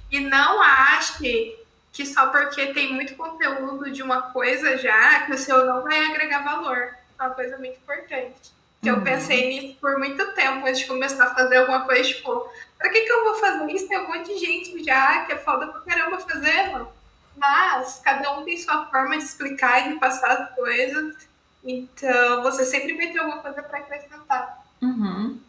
E 0.10 0.22
não 0.22 0.62
ache 0.62 1.59
que 1.92 2.06
só 2.06 2.28
porque 2.28 2.68
tem 2.68 2.94
muito 2.94 3.16
conteúdo 3.16 3.92
de 3.92 4.04
uma 4.04 4.22
coisa 4.32 4.78
já, 4.78 5.22
que 5.22 5.34
o 5.34 5.38
seu 5.38 5.66
não 5.66 5.84
vai 5.84 6.06
agregar 6.06 6.44
valor. 6.44 6.96
É 7.20 7.24
uma 7.24 7.32
coisa 7.32 7.58
muito 7.58 7.78
importante. 7.78 8.54
Que 8.82 8.90
uhum. 8.90 8.98
eu 8.98 9.04
pensei 9.04 9.50
nisso 9.50 9.78
por 9.82 9.98
muito 9.98 10.34
tempo 10.34 10.66
antes 10.66 10.80
de 10.80 10.88
começar 10.88 11.26
a 11.26 11.36
fazer 11.36 11.58
alguma 11.58 11.86
coisa, 11.86 12.04
tipo, 12.04 12.50
pra 12.78 12.90
que, 12.90 13.02
que 13.02 13.12
eu 13.12 13.24
vou 13.26 13.36
fazer 13.36 13.72
isso? 13.72 13.88
Tem 13.90 14.00
um 14.00 14.08
monte 14.08 14.34
de 14.34 14.38
gente 14.38 14.84
já 14.84 15.26
que 15.26 15.34
é 15.34 15.38
foda 15.38 15.68
pra 15.68 15.82
caramba 15.82 16.20
fazendo. 16.20 16.88
Mas 17.36 18.02
cada 18.04 18.38
um 18.38 18.44
tem 18.44 18.58
sua 18.58 18.86
forma 18.88 19.18
de 19.18 19.24
explicar 19.24 19.86
e 19.86 19.94
de 19.94 20.00
passar 20.00 20.32
as 20.32 20.56
coisas. 20.56 21.28
Então, 21.64 22.44
você 22.44 22.66
sempre 22.66 22.96
vai 22.96 23.08
ter 23.08 23.20
alguma 23.20 23.40
coisa 23.42 23.62
para 23.62 23.80
acrescentar. 23.80 24.66
Uhum. 24.82 25.40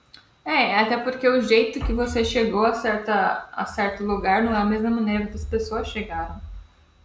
É, 0.45 0.79
até 0.79 0.97
porque 0.97 1.29
o 1.29 1.43
jeito 1.43 1.85
que 1.85 1.93
você 1.93 2.25
chegou 2.25 2.65
a, 2.65 2.75
certa, 2.75 3.49
a 3.53 3.67
certo 3.67 4.05
lugar 4.05 4.43
não 4.43 4.55
é 4.55 4.57
a 4.57 4.65
mesma 4.65 4.91
maneira 4.91 5.27
que 5.27 5.37
as 5.37 5.45
pessoas 5.45 5.89
chegaram 5.89 6.41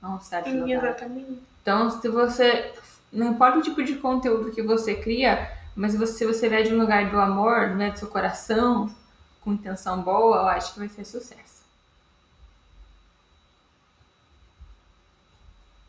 a 0.01 0.09
um 0.09 0.19
certo 0.19 0.49
Sim, 0.49 0.61
lugar. 0.61 0.83
Exatamente. 0.83 1.39
Então, 1.61 1.89
se 1.89 2.07
você. 2.07 2.73
Não 3.11 3.31
importa 3.31 3.59
o 3.59 3.61
tipo 3.61 3.83
de 3.83 3.95
conteúdo 3.95 4.51
que 4.51 4.61
você 4.61 4.95
cria, 4.95 5.49
mas 5.75 5.93
se 5.93 5.97
você, 5.97 6.25
você 6.25 6.49
vier 6.49 6.63
de 6.63 6.73
um 6.73 6.79
lugar 6.79 7.09
do 7.09 7.19
amor, 7.19 7.69
né, 7.69 7.91
do 7.91 7.99
seu 7.99 8.09
coração, 8.09 8.93
com 9.41 9.53
intenção 9.53 10.01
boa, 10.01 10.37
eu 10.37 10.47
acho 10.47 10.73
que 10.73 10.79
vai 10.79 10.89
ser 10.89 11.05
sucesso. 11.05 11.63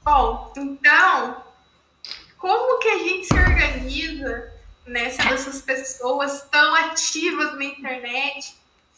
Bom, 0.04 0.52
então, 0.56 1.42
como 2.38 2.78
que 2.78 2.88
a 2.88 2.98
gente 2.98 3.26
se 3.26 3.34
organiza 3.34 4.52
né? 4.86 5.10
Sendo 5.10 5.34
essas 5.34 5.60
pessoas 5.60 6.46
tão 6.50 6.74
ativas 6.74 7.56
na 7.56 7.64
internet. 7.64 8.56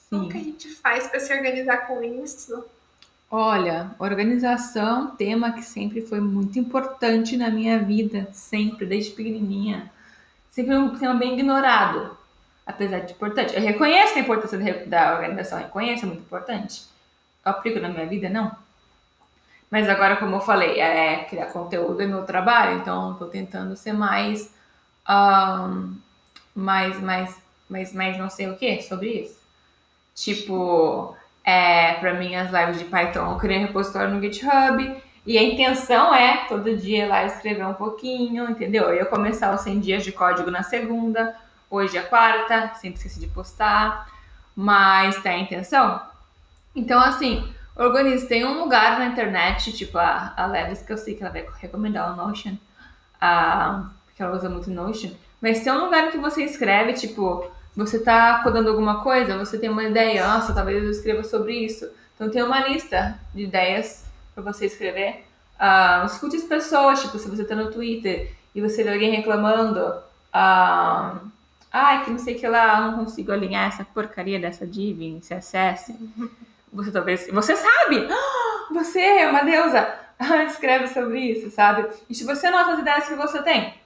Sim. 0.08 0.10
Como 0.10 0.28
que 0.28 0.38
a 0.38 0.42
gente 0.42 0.68
faz 0.76 1.06
para 1.06 1.20
se 1.20 1.32
organizar 1.32 1.86
com 1.86 2.02
isso? 2.02 2.64
Olha, 3.30 3.90
organização, 3.98 5.10
tema 5.10 5.52
que 5.52 5.62
sempre 5.62 6.00
foi 6.00 6.18
muito 6.18 6.58
importante 6.58 7.36
na 7.36 7.50
minha 7.50 7.78
vida, 7.78 8.26
sempre, 8.32 8.86
desde 8.86 9.10
pequenininha. 9.10 9.90
Sempre 10.50 10.76
um 10.76 10.96
tema 10.96 11.14
bem 11.14 11.34
ignorado, 11.34 12.16
apesar 12.66 13.00
de 13.00 13.12
importante. 13.12 13.54
Eu 13.54 13.60
reconheço 13.60 14.16
a 14.16 14.20
importância 14.20 14.86
da 14.86 15.14
organização, 15.14 15.58
reconheço, 15.58 16.04
é 16.04 16.08
muito 16.08 16.22
importante. 16.22 16.84
Eu 17.44 17.52
aplico 17.52 17.78
na 17.80 17.90
minha 17.90 18.06
vida, 18.06 18.30
não. 18.30 18.50
Mas 19.70 19.86
agora, 19.88 20.16
como 20.16 20.36
eu 20.36 20.40
falei, 20.40 20.80
é, 20.80 21.24
criar 21.24 21.46
conteúdo 21.46 22.02
é 22.02 22.06
meu 22.06 22.24
trabalho, 22.24 22.78
então 22.78 23.12
estou 23.12 23.28
tentando 23.28 23.76
ser 23.76 23.92
mais 23.92 24.50
um, 25.08 25.96
mas, 26.54 27.00
mas, 27.00 27.42
mas, 27.68 27.92
mas 27.92 28.18
não 28.18 28.28
sei 28.28 28.48
o 28.50 28.56
que 28.56 28.82
sobre 28.82 29.08
isso. 29.08 29.38
Tipo, 30.14 31.16
é, 31.44 31.94
para 31.94 32.14
mim 32.14 32.34
as 32.34 32.50
lives 32.50 32.78
de 32.78 32.84
Python 32.84 33.32
eu 33.32 33.38
criei 33.38 33.60
um 33.60 33.66
repositório 33.66 34.14
no 34.14 34.20
GitHub 34.20 35.02
e 35.24 35.38
a 35.38 35.42
intenção 35.42 36.14
é 36.14 36.46
todo 36.48 36.76
dia 36.76 37.06
lá 37.06 37.24
escrever 37.24 37.66
um 37.66 37.74
pouquinho, 37.74 38.50
entendeu? 38.50 38.92
Eu 38.92 39.06
começar 39.06 39.54
os 39.54 39.60
100 39.60 39.80
dias 39.80 40.04
de 40.04 40.10
código 40.10 40.50
na 40.50 40.62
segunda, 40.62 41.36
hoje 41.70 41.96
é 41.96 42.02
quarta, 42.02 42.74
sempre 42.74 42.96
esqueci 42.96 43.20
de 43.20 43.28
postar, 43.28 44.08
mas 44.56 45.20
tem 45.22 45.32
a 45.32 45.38
intenção. 45.38 46.00
Então, 46.74 46.98
assim, 46.98 47.46
organize, 47.76 48.26
tem 48.26 48.44
um 48.44 48.58
lugar 48.58 48.98
na 48.98 49.06
internet, 49.06 49.72
tipo 49.72 49.98
a, 49.98 50.32
a 50.36 50.46
Levis, 50.46 50.82
que 50.82 50.92
eu 50.92 50.98
sei 50.98 51.14
que 51.14 51.22
ela 51.22 51.32
vai 51.32 51.46
recomendar 51.60 52.12
o 52.12 52.16
Notion, 52.16 52.56
uh, 53.22 53.86
que 54.18 54.22
ela 54.24 54.36
usa 54.36 54.50
muito 54.50 54.68
Notion, 54.68 55.12
mas 55.40 55.62
tem 55.62 55.72
um 55.72 55.84
lugar 55.84 56.10
que 56.10 56.18
você 56.18 56.42
escreve, 56.42 56.92
tipo, 56.94 57.48
você 57.74 58.00
tá 58.00 58.42
codando 58.42 58.68
alguma 58.68 59.00
coisa, 59.00 59.38
você 59.38 59.56
tem 59.56 59.70
uma 59.70 59.84
ideia, 59.84 60.26
nossa, 60.26 60.52
talvez 60.52 60.82
eu 60.82 60.90
escreva 60.90 61.22
sobre 61.22 61.54
isso. 61.54 61.88
Então 62.16 62.28
tem 62.28 62.42
uma 62.42 62.66
lista 62.66 63.16
de 63.32 63.44
ideias 63.44 64.04
para 64.34 64.42
você 64.42 64.66
escrever. 64.66 65.24
Uh, 65.54 66.04
escute 66.06 66.34
as 66.34 66.42
pessoas, 66.42 67.00
tipo, 67.00 67.16
se 67.16 67.28
você 67.30 67.44
tá 67.44 67.54
no 67.54 67.70
Twitter 67.70 68.32
e 68.52 68.60
você 68.60 68.82
vê 68.82 68.92
alguém 68.92 69.12
reclamando, 69.12 69.80
uh, 69.80 71.20
ai, 71.70 72.04
que 72.04 72.10
não 72.10 72.18
sei 72.18 72.34
que 72.34 72.48
lá, 72.48 72.80
não 72.80 72.98
consigo 72.98 73.30
alinhar 73.30 73.68
essa 73.68 73.84
porcaria 73.84 74.40
dessa 74.40 74.66
div 74.66 75.00
em 75.00 75.20
CSS. 75.20 75.94
Você 76.72 76.90
talvez, 76.90 77.28
você 77.32 77.54
sabe, 77.54 78.08
você 78.74 78.98
é 79.00 79.30
uma 79.30 79.44
deusa, 79.44 79.88
escreve 80.48 80.88
sobre 80.88 81.20
isso, 81.20 81.52
sabe? 81.52 81.88
E 82.10 82.14
se 82.16 82.24
você 82.24 82.50
nota 82.50 82.72
as 82.72 82.80
ideias 82.80 83.06
que 83.06 83.14
você 83.14 83.40
tem, 83.42 83.78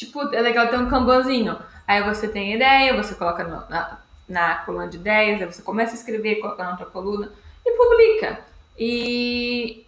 Tipo, 0.00 0.34
é 0.34 0.40
legal 0.40 0.68
ter 0.68 0.78
um 0.78 0.88
Kanbanzinho. 0.88 1.58
Aí 1.86 2.02
você 2.02 2.26
tem 2.26 2.54
ideia, 2.54 2.96
você 2.96 3.14
coloca 3.14 3.44
no, 3.44 3.68
na, 3.68 3.98
na 4.26 4.54
coluna 4.64 4.88
de 4.88 4.96
ideias, 4.96 5.42
aí 5.42 5.52
você 5.52 5.60
começa 5.60 5.92
a 5.92 5.94
escrever, 5.94 6.36
coloca 6.36 6.64
na 6.64 6.70
outra 6.70 6.86
coluna 6.86 7.30
e 7.66 7.70
publica. 7.72 8.40
E 8.78 9.84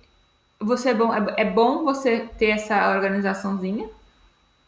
você 0.60 0.90
é 0.90 0.94
bom, 0.94 1.14
é, 1.14 1.34
é 1.38 1.44
bom 1.46 1.82
você 1.82 2.28
ter 2.36 2.50
essa 2.50 2.90
organizaçãozinha, 2.94 3.88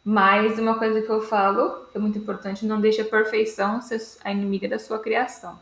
mas 0.03 0.59
uma 0.59 0.79
coisa 0.79 1.03
que 1.03 1.11
eu 1.11 1.21
falo, 1.21 1.89
que 1.93 1.99
é 1.99 2.01
muito 2.01 2.17
importante, 2.17 2.65
não 2.65 2.81
deixe 2.81 3.03
a 3.03 3.05
perfeição 3.05 3.83
ser 3.83 4.01
a 4.25 4.33
inimiga 4.33 4.67
da 4.67 4.79
sua 4.79 4.99
criação. 4.99 5.59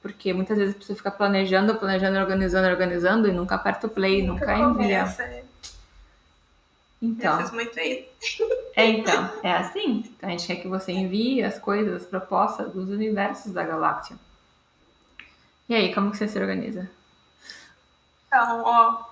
Porque 0.00 0.32
muitas 0.32 0.56
vezes 0.56 0.74
você 0.80 0.94
fica 0.94 1.10
planejando, 1.10 1.74
planejando, 1.74 2.18
organizando, 2.18 2.68
organizando 2.68 3.28
e 3.28 3.32
nunca 3.32 3.56
aperta 3.56 3.86
o 3.86 3.90
play, 3.90 4.26
nunca, 4.26 4.46
nunca 4.56 4.82
envia. 4.82 5.00
Começa, 5.00 5.24
é. 5.24 5.51
Então. 7.02 7.32
Eu 7.32 7.42
fiz 7.42 7.50
muito 7.50 7.80
isso. 7.80 8.48
É, 8.76 8.86
então, 8.86 9.30
é 9.42 9.52
assim. 9.52 10.04
Então 10.16 10.28
a 10.28 10.32
gente 10.32 10.46
quer 10.46 10.56
que 10.56 10.68
você 10.68 10.92
envie 10.92 11.42
as 11.42 11.58
coisas, 11.58 12.02
as 12.02 12.08
propostas 12.08 12.72
dos 12.72 12.88
universos 12.88 13.52
da 13.52 13.64
galáxia. 13.64 14.16
E 15.68 15.74
aí, 15.74 15.92
como 15.92 16.12
que 16.12 16.16
você 16.16 16.28
se 16.28 16.38
organiza? 16.38 16.88
Então, 18.28 18.62
ó, 18.64 19.04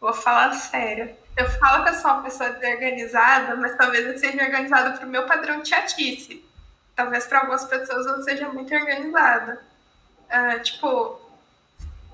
vou 0.00 0.12
falar 0.12 0.52
sério. 0.52 1.14
Eu 1.36 1.48
falo 1.48 1.84
que 1.84 1.90
eu 1.90 1.94
sou 1.94 2.10
uma 2.10 2.22
pessoa 2.24 2.50
desorganizada, 2.50 3.54
mas 3.54 3.76
talvez 3.76 4.04
eu 4.04 4.18
seja 4.18 4.42
organizada 4.42 4.98
pro 4.98 5.08
meu 5.08 5.24
padrão 5.24 5.60
de 5.62 5.68
chatice. 5.68 6.44
talvez 6.96 7.26
para 7.26 7.40
algumas 7.40 7.64
pessoas 7.64 8.04
eu 8.06 8.22
seja 8.24 8.48
muito 8.48 8.74
organizada. 8.74 9.62
Uh, 10.28 10.60
tipo, 10.62 11.20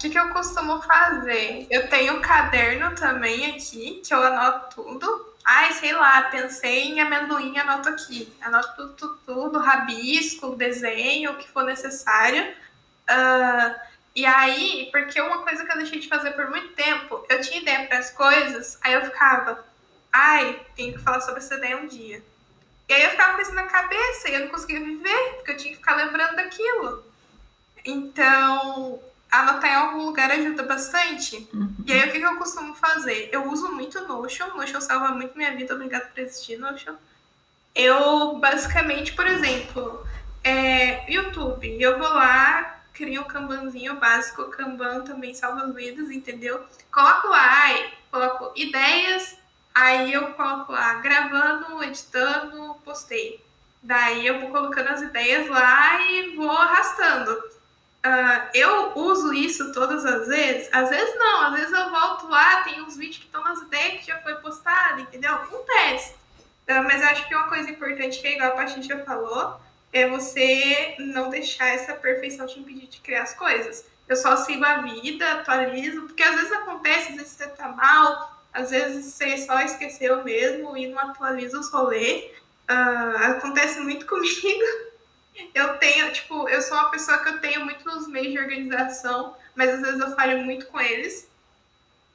que, 0.04 0.10
que 0.10 0.18
eu 0.18 0.28
costumo 0.30 0.82
fazer? 0.82 1.66
Eu 1.70 1.88
tenho 1.88 2.18
um 2.18 2.20
caderno 2.20 2.94
também 2.94 3.54
aqui, 3.54 4.02
que 4.04 4.12
eu 4.12 4.22
anoto 4.22 4.82
tudo. 4.82 5.34
Ai, 5.42 5.72
sei 5.72 5.92
lá, 5.94 6.22
pensei 6.24 6.88
em 6.88 7.00
amendoim, 7.00 7.56
anoto 7.58 7.88
aqui. 7.88 8.30
Anoto 8.42 8.68
tudo, 8.76 8.92
tudo, 8.94 9.18
tudo 9.24 9.58
rabisco, 9.58 10.56
desenho, 10.56 11.32
o 11.32 11.36
que 11.36 11.48
for 11.48 11.64
necessário. 11.64 12.52
Uh, 13.08 13.74
e 14.14 14.26
aí, 14.26 14.88
porque 14.92 15.20
uma 15.20 15.38
coisa 15.38 15.64
que 15.64 15.72
eu 15.72 15.78
deixei 15.78 15.98
de 15.98 16.08
fazer 16.08 16.32
por 16.32 16.50
muito 16.50 16.74
tempo, 16.74 17.24
eu 17.28 17.40
tinha 17.40 17.60
ideia 17.60 17.86
para 17.86 17.98
as 17.98 18.10
coisas, 18.10 18.78
aí 18.82 18.92
eu 18.92 19.04
ficava, 19.06 19.64
ai, 20.12 20.60
tenho 20.76 20.92
que 20.92 21.02
falar 21.02 21.20
sobre 21.22 21.40
essa 21.40 21.54
ideia 21.54 21.78
um 21.78 21.86
dia. 21.86 22.22
E 22.88 22.92
aí 22.92 23.02
eu 23.02 23.10
ficava 23.10 23.34
com 23.34 23.42
isso 23.42 23.54
na 23.54 23.64
cabeça 23.64 24.28
e 24.28 24.34
eu 24.34 24.40
não 24.40 24.48
conseguia 24.48 24.80
viver, 24.80 25.34
porque 25.36 25.52
eu 25.52 25.56
tinha 25.56 25.70
que 25.70 25.78
ficar 25.78 25.96
lembrando 25.96 26.36
daquilo. 26.36 27.02
Então, 27.84 29.02
anotar 29.40 29.70
em 29.70 29.74
algum 29.74 30.04
lugar 30.04 30.30
ajuda 30.30 30.62
bastante. 30.62 31.48
Uhum. 31.52 31.74
E 31.86 31.92
aí, 31.92 32.08
o 32.08 32.12
que, 32.12 32.18
que 32.18 32.24
eu 32.24 32.36
costumo 32.36 32.74
fazer? 32.74 33.28
Eu 33.32 33.50
uso 33.50 33.70
muito 33.72 34.00
Notion. 34.06 34.48
Notion 34.56 34.80
salva 34.80 35.08
muito 35.08 35.36
minha 35.36 35.54
vida. 35.54 35.74
Obrigada 35.74 36.06
por 36.06 36.20
existir, 36.20 36.58
Notion. 36.58 36.94
Eu, 37.74 38.36
basicamente, 38.38 39.12
por 39.12 39.26
exemplo, 39.26 40.06
é, 40.42 41.10
YouTube. 41.12 41.80
Eu 41.80 41.98
vou 41.98 42.08
lá, 42.08 42.80
crio 42.92 43.22
o 43.22 43.24
um 43.24 43.28
Kanbanzinho 43.28 43.96
básico. 43.96 44.42
O 44.42 44.50
Kanban 44.50 45.02
também 45.02 45.34
salva 45.34 45.72
vidas, 45.72 46.10
entendeu? 46.10 46.64
Coloco 46.92 47.28
lá, 47.28 47.70
coloco 48.10 48.52
ideias. 48.54 49.36
Aí 49.74 50.12
eu 50.12 50.32
coloco 50.34 50.70
lá, 50.70 50.94
gravando, 50.94 51.82
editando, 51.82 52.74
postei. 52.84 53.44
Daí 53.82 54.26
eu 54.26 54.40
vou 54.40 54.50
colocando 54.50 54.88
as 54.88 55.02
ideias 55.02 55.48
lá 55.48 56.00
e 56.00 56.36
vou 56.36 56.50
arrastando. 56.50 57.53
Uh, 58.04 58.50
eu 58.52 58.92
uso 58.96 59.32
isso 59.32 59.72
todas 59.72 60.04
as 60.04 60.28
vezes? 60.28 60.68
Às 60.72 60.90
vezes 60.90 61.14
não, 61.18 61.46
às 61.46 61.54
vezes 61.54 61.72
eu 61.72 61.88
volto 61.88 62.28
lá, 62.28 62.62
tem 62.62 62.82
uns 62.82 62.98
vídeos 62.98 63.16
que 63.16 63.24
estão 63.24 63.42
nas 63.42 63.62
ideias 63.62 64.00
que 64.00 64.06
já 64.08 64.18
foi 64.18 64.34
postado, 64.36 65.00
entendeu? 65.00 65.32
Acontece. 65.32 66.12
Uh, 66.68 66.84
mas 66.84 67.00
eu 67.00 67.08
acho 67.08 67.26
que 67.26 67.34
uma 67.34 67.48
coisa 67.48 67.70
importante 67.70 68.20
que 68.20 68.26
é 68.26 68.34
igual 68.34 68.50
a 68.50 68.56
Patricia 68.56 69.02
falou, 69.06 69.58
é 69.90 70.06
você 70.06 70.96
não 70.98 71.30
deixar 71.30 71.68
essa 71.68 71.94
perfeição 71.94 72.46
te 72.46 72.60
impedir 72.60 72.88
de 72.88 73.00
criar 73.00 73.22
as 73.22 73.34
coisas. 73.34 73.86
Eu 74.06 74.16
só 74.16 74.36
sigo 74.36 74.62
a 74.62 74.82
vida, 74.82 75.32
atualizo, 75.32 76.02
porque 76.02 76.22
às 76.22 76.34
vezes 76.34 76.52
acontece, 76.52 77.12
às 77.12 77.16
vezes 77.16 77.32
você 77.32 77.46
tá 77.46 77.68
mal, 77.68 78.38
às 78.52 78.70
vezes 78.70 79.14
você 79.14 79.38
só 79.38 79.60
esqueceu 79.60 80.22
mesmo 80.22 80.76
e 80.76 80.88
não 80.88 80.98
atualiza 80.98 81.58
os 81.58 81.70
rolês. 81.70 82.30
Uh, 82.70 83.16
acontece 83.36 83.80
muito 83.80 84.04
comigo 84.06 84.93
eu 85.54 85.76
tenho, 85.78 86.12
tipo, 86.12 86.48
eu 86.48 86.62
sou 86.62 86.76
uma 86.76 86.90
pessoa 86.90 87.18
que 87.18 87.28
eu 87.28 87.40
tenho 87.40 87.64
muitos 87.64 88.06
meios 88.08 88.32
de 88.32 88.38
organização, 88.38 89.36
mas 89.54 89.70
às 89.70 89.80
vezes 89.80 90.00
eu 90.00 90.14
falho 90.14 90.44
muito 90.44 90.66
com 90.66 90.80
eles. 90.80 91.28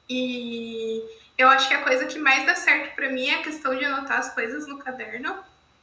E 0.08 1.02
eu 1.36 1.48
acho 1.48 1.68
que 1.68 1.74
a 1.74 1.82
coisa 1.82 2.06
que 2.06 2.18
mais 2.18 2.46
dá 2.46 2.54
certo 2.54 2.94
para 2.94 3.10
mim 3.10 3.28
é 3.28 3.36
a 3.36 3.42
questão 3.42 3.76
de 3.76 3.84
anotar 3.84 4.18
as 4.18 4.34
coisas 4.34 4.66
no 4.66 4.78
caderno. 4.78 5.36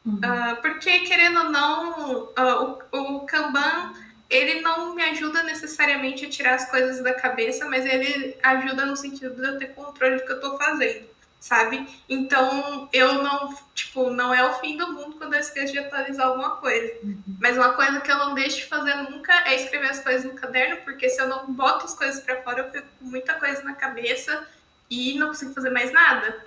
Uhum. 0.05 0.15
Uh, 0.15 0.61
porque, 0.61 0.99
querendo 0.99 1.39
ou 1.39 1.49
não, 1.49 2.23
uh, 2.23 2.79
o, 2.91 3.15
o 3.17 3.19
Kanban, 3.25 3.93
ele 4.29 4.61
não 4.61 4.95
me 4.95 5.03
ajuda 5.03 5.43
necessariamente 5.43 6.25
a 6.25 6.29
tirar 6.29 6.55
as 6.55 6.69
coisas 6.69 7.03
da 7.03 7.13
cabeça, 7.13 7.65
mas 7.65 7.85
ele 7.85 8.37
ajuda 8.43 8.85
no 8.85 8.95
sentido 8.95 9.35
de 9.35 9.47
eu 9.47 9.57
ter 9.57 9.73
controle 9.73 10.17
do 10.17 10.25
que 10.25 10.31
eu 10.31 10.41
tô 10.41 10.57
fazendo 10.57 11.16
sabe? 11.39 11.87
Então, 12.09 12.89
eu 12.91 13.23
não, 13.23 13.55
tipo, 13.73 14.09
não 14.09 14.33
é 14.33 14.43
o 14.47 14.53
fim 14.55 14.75
do 14.75 14.91
mundo 14.93 15.17
quando 15.17 15.33
eu 15.33 15.39
esqueço 15.39 15.73
de 15.73 15.79
atualizar 15.79 16.27
alguma 16.27 16.57
coisa. 16.57 16.93
Uhum. 17.03 17.21
Mas 17.39 17.57
uma 17.57 17.73
coisa 17.73 18.01
que 18.01 18.11
eu 18.11 18.17
não 18.17 18.33
deixo 18.33 18.57
de 18.57 18.65
fazer 18.65 18.95
nunca 18.95 19.33
é 19.47 19.55
escrever 19.55 19.89
as 19.89 19.99
coisas 19.99 20.23
no 20.23 20.33
caderno, 20.37 20.77
porque 20.83 21.09
se 21.09 21.21
eu 21.21 21.27
não 21.27 21.51
boto 21.53 21.85
as 21.85 21.93
coisas 21.93 22.21
para 22.23 22.41
fora, 22.41 22.61
eu 22.61 22.71
fico 22.71 22.87
com 22.99 23.05
muita 23.05 23.35
coisa 23.35 23.63
na 23.63 23.73
cabeça 23.73 24.47
e 24.89 25.17
não 25.17 25.27
consigo 25.27 25.53
fazer 25.53 25.69
mais 25.69 25.91
nada. 25.91 26.43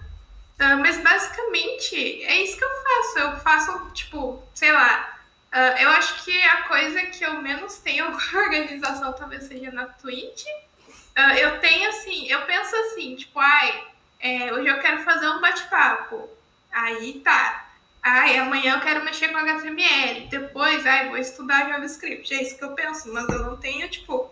Uh, 0.60 0.76
mas 0.78 0.98
basicamente 0.98 2.22
é 2.24 2.42
isso 2.42 2.58
que 2.58 2.64
eu 2.64 2.68
faço. 2.68 3.18
Eu 3.18 3.36
faço, 3.38 3.90
tipo, 3.92 4.42
sei 4.54 4.72
lá. 4.72 5.18
Uh, 5.52 5.82
eu 5.82 5.88
acho 5.90 6.22
que 6.22 6.42
a 6.42 6.62
coisa 6.64 7.00
que 7.06 7.24
eu 7.24 7.40
menos 7.40 7.78
tenho 7.78 8.06
organização 8.34 9.12
talvez 9.12 9.44
seja 9.44 9.70
na 9.70 9.86
Twitch. 9.86 10.44
Uh, 11.16 11.34
eu 11.38 11.58
tenho 11.60 11.88
assim, 11.88 12.28
eu 12.30 12.42
penso 12.42 12.76
assim, 12.76 13.16
tipo, 13.16 13.38
ai, 13.40 13.84
é, 14.20 14.52
hoje 14.52 14.68
eu 14.68 14.78
quero 14.80 15.02
fazer 15.02 15.28
um 15.28 15.40
bate-papo. 15.40 16.28
Aí 16.70 17.20
tá. 17.24 17.68
Ai, 18.02 18.38
amanhã 18.38 18.76
eu 18.76 18.80
quero 18.80 19.04
mexer 19.04 19.28
com 19.28 19.38
HTML. 19.38 20.28
Depois, 20.28 20.86
ai, 20.86 21.08
vou 21.08 21.18
estudar 21.18 21.68
JavaScript. 21.68 22.32
É 22.32 22.42
isso 22.42 22.56
que 22.56 22.64
eu 22.64 22.74
penso, 22.74 23.12
mas 23.12 23.28
eu 23.28 23.40
não 23.40 23.56
tenho, 23.56 23.88
tipo, 23.88 24.30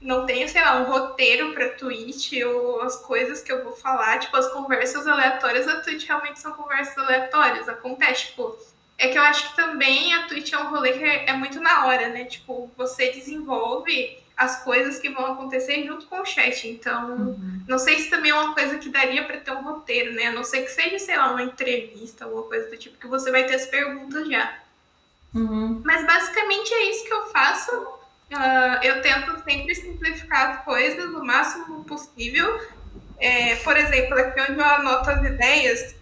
não 0.00 0.26
tenho, 0.26 0.48
sei 0.48 0.62
lá, 0.62 0.76
um 0.80 0.84
roteiro 0.84 1.52
para 1.52 1.70
Twitch 1.70 2.32
ou 2.44 2.80
as 2.82 2.96
coisas 2.96 3.42
que 3.42 3.52
eu 3.52 3.64
vou 3.64 3.72
falar, 3.72 4.18
tipo, 4.18 4.36
as 4.36 4.50
conversas 4.52 5.06
aleatórias 5.06 5.66
da 5.66 5.80
Twitch 5.80 6.06
realmente 6.06 6.40
são 6.40 6.52
conversas 6.52 6.96
aleatórias. 6.98 7.68
Acontece, 7.68 8.26
tipo, 8.26 8.56
é 8.96 9.08
que 9.08 9.18
eu 9.18 9.22
acho 9.22 9.50
que 9.50 9.56
também 9.56 10.14
a 10.14 10.26
Twitch 10.26 10.52
é 10.52 10.58
um 10.58 10.70
rolê 10.70 10.92
que 10.92 11.04
é 11.04 11.32
muito 11.32 11.60
na 11.60 11.86
hora, 11.86 12.08
né? 12.08 12.24
Tipo, 12.24 12.70
você 12.76 13.10
desenvolve 13.12 14.18
as 14.38 14.62
coisas 14.62 15.00
que 15.00 15.10
vão 15.10 15.26
acontecer 15.32 15.84
junto 15.84 16.06
com 16.06 16.20
o 16.20 16.24
chat. 16.24 16.68
Então, 16.68 17.10
uhum. 17.10 17.60
não 17.66 17.76
sei 17.76 17.98
se 17.98 18.08
também 18.08 18.30
é 18.30 18.34
uma 18.34 18.54
coisa 18.54 18.78
que 18.78 18.88
daria 18.88 19.24
para 19.24 19.40
ter 19.40 19.50
um 19.50 19.64
roteiro, 19.64 20.14
né? 20.14 20.28
A 20.28 20.32
não 20.32 20.44
ser 20.44 20.62
que 20.62 20.70
seja, 20.70 20.96
sei 21.00 21.16
lá, 21.16 21.32
uma 21.32 21.42
entrevista, 21.42 22.24
alguma 22.24 22.44
coisa 22.44 22.70
do 22.70 22.76
tipo, 22.76 22.96
que 22.96 23.08
você 23.08 23.32
vai 23.32 23.44
ter 23.44 23.56
as 23.56 23.66
perguntas 23.66 24.28
já. 24.28 24.56
Uhum. 25.34 25.82
Mas 25.84 26.06
basicamente 26.06 26.72
é 26.72 26.90
isso 26.90 27.04
que 27.04 27.12
eu 27.12 27.26
faço. 27.26 27.76
Uh, 27.76 28.84
eu 28.84 29.02
tento 29.02 29.42
sempre 29.42 29.74
simplificar 29.74 30.50
as 30.50 30.64
coisas 30.64 31.12
o 31.12 31.24
máximo 31.24 31.82
possível. 31.82 32.60
É, 33.18 33.56
por 33.56 33.76
exemplo, 33.76 34.16
aqui 34.16 34.40
onde 34.40 34.60
eu 34.60 34.64
anoto 34.64 35.10
as 35.10 35.24
ideias, 35.24 35.96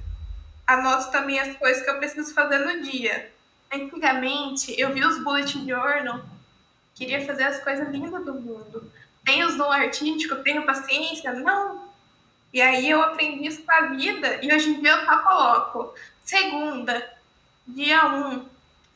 anoto 0.67 1.11
também 1.11 1.41
as 1.41 1.57
coisas 1.57 1.83
que 1.83 1.89
eu 1.89 1.97
preciso 1.97 2.35
fazer 2.35 2.59
no 2.59 2.83
dia. 2.83 3.33
Antigamente, 3.73 4.79
eu 4.79 4.93
vi 4.93 5.03
os 5.03 5.25
bullet 5.25 5.51
journal 5.67 6.36
queria 6.97 7.25
fazer 7.25 7.45
as 7.45 7.63
coisas 7.63 7.89
lindas 7.91 8.25
do 8.25 8.35
mundo. 8.35 8.91
Tenho 9.25 9.47
os 9.47 9.57
dom 9.57 9.71
artístico, 9.71 10.43
tenho 10.43 10.65
paciência? 10.65 11.33
Não. 11.33 11.87
E 12.53 12.61
aí 12.61 12.89
eu 12.89 13.03
aprendi 13.03 13.47
isso 13.47 13.63
com 13.63 13.73
a 13.73 13.83
vida 13.89 14.43
e 14.43 14.53
hoje 14.53 14.71
em 14.71 14.81
dia 14.81 14.93
eu 14.93 15.05
só 15.05 15.19
coloco 15.19 15.95
segunda, 16.25 17.07
dia 17.67 18.07
um 18.07 18.47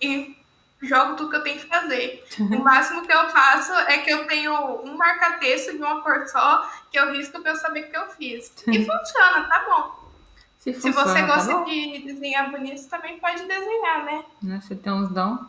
e 0.00 0.34
jogo 0.80 1.16
tudo 1.16 1.30
que 1.30 1.36
eu 1.36 1.42
tenho 1.42 1.60
que 1.60 1.66
fazer. 1.66 2.24
O 2.40 2.58
máximo 2.58 3.06
que 3.06 3.12
eu 3.12 3.28
faço 3.28 3.72
é 3.72 3.98
que 3.98 4.10
eu 4.10 4.26
tenho 4.26 4.80
um 4.82 4.96
marca-texto 4.96 5.72
de 5.72 5.78
uma 5.78 6.00
cor 6.00 6.26
só 6.28 6.70
que 6.90 6.98
eu 6.98 7.12
risco 7.12 7.40
para 7.42 7.52
eu 7.52 7.56
saber 7.56 7.84
o 7.84 7.90
que 7.90 7.96
eu 7.96 8.08
fiz. 8.12 8.52
E 8.66 8.84
funciona, 8.84 9.46
tá 9.48 9.64
bom. 9.68 10.10
Se, 10.58 10.72
Se 10.74 10.90
você 10.90 11.20
tá 11.20 11.26
gosta 11.26 11.54
tá 11.54 11.64
de 11.64 12.02
desenhar 12.04 12.50
bonito, 12.50 12.88
também 12.88 13.18
pode 13.18 13.44
desenhar, 13.46 14.04
né? 14.04 14.24
né 14.42 14.60
você 14.60 14.74
tem 14.74 14.92
uns 14.92 15.10
dons? 15.10 15.40